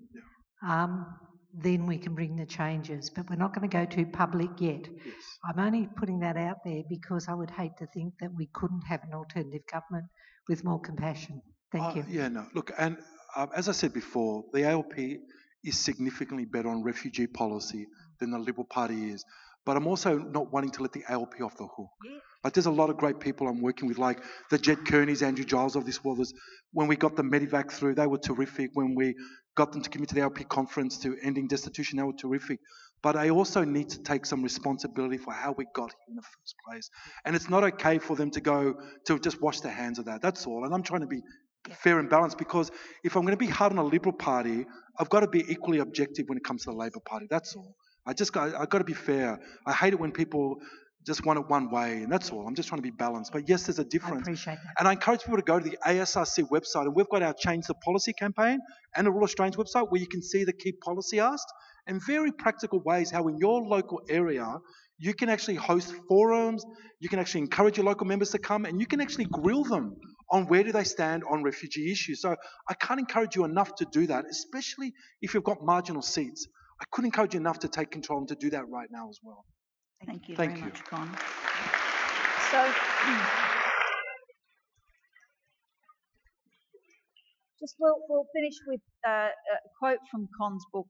[0.66, 1.06] um,
[1.54, 3.10] then we can bring the changes.
[3.10, 4.88] But we're not going to go too public yet.
[5.06, 5.16] Yes.
[5.46, 8.82] I'm only putting that out there because I would hate to think that we couldn't
[8.88, 10.06] have an alternative government
[10.50, 11.42] with more compassion.
[11.72, 12.06] Thank Uh, you.
[12.10, 12.46] Yeah, no.
[12.54, 12.98] Look, and
[13.36, 14.94] um, as I said before, the ALP
[15.64, 17.88] is significantly better on refugee policy
[18.20, 19.24] than the Liberal Party is.
[19.66, 21.90] But I'm also not wanting to let the ALP off the hook.
[22.44, 25.46] Like, there's a lot of great people I'm working with, like the Ged Kearneys, Andrew
[25.46, 26.28] Giles of this world.
[26.74, 28.72] When we got the Medevac through, they were terrific.
[28.74, 29.16] When we
[29.56, 32.60] got them to commit to the ALP conference to ending destitution, they were terrific.
[33.02, 36.22] But I also need to take some responsibility for how we got here in the
[36.22, 36.90] first place.
[37.26, 38.76] And it's not okay for them to go
[39.06, 40.22] to just wash their hands of that.
[40.22, 40.64] That's all.
[40.64, 41.22] And I'm trying to be
[41.72, 42.72] fair and balanced because
[43.04, 44.66] if I'm going to be hard on a Liberal Party,
[44.98, 47.28] I've got to be equally objective when it comes to the Labor Party.
[47.30, 47.76] That's all.
[48.06, 49.40] I just got, I've got to be fair.
[49.66, 50.58] I hate it when people
[51.06, 52.48] just want it one way, and that's all.
[52.48, 53.32] I'm just trying to be balanced.
[53.32, 54.20] But yes, there's a difference.
[54.20, 54.74] I appreciate that.
[54.80, 57.68] And I encourage people to go to the ASRC website, and we've got our Change
[57.68, 58.60] the Policy campaign
[58.96, 61.52] and the Rural Australians website where you can see the key policy asked
[61.88, 64.58] and very practical ways how in your local area
[64.98, 66.64] you can actually host forums,
[67.00, 69.96] you can actually encourage your local members to come, and you can actually grill them
[70.32, 72.22] on where do they stand on refugee issues.
[72.22, 72.36] So
[72.70, 76.48] I can't encourage you enough to do that, especially if you've got marginal seats.
[76.80, 79.20] I couldn't encourage you enough to take control and to do that right now as
[79.24, 79.46] well.
[80.06, 80.66] Thank you Thank very you.
[80.68, 81.10] much, Kon.
[82.52, 82.72] So,
[87.60, 90.88] just we'll, we'll finish with uh, a quote from Kon's book.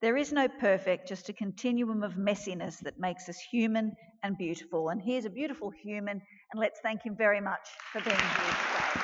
[0.00, 3.92] There is no perfect, just a continuum of messiness that makes us human
[4.22, 4.88] and beautiful.
[4.88, 6.20] And here's a beautiful human,
[6.52, 9.02] and let's thank him very much for being here today.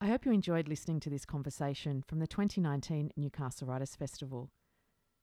[0.00, 4.50] I hope you enjoyed listening to this conversation from the 2019 Newcastle Writers Festival.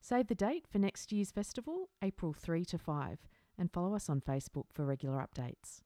[0.01, 3.19] Save the date for next year's festival, April 3 to 5,
[3.57, 5.81] and follow us on Facebook for regular updates.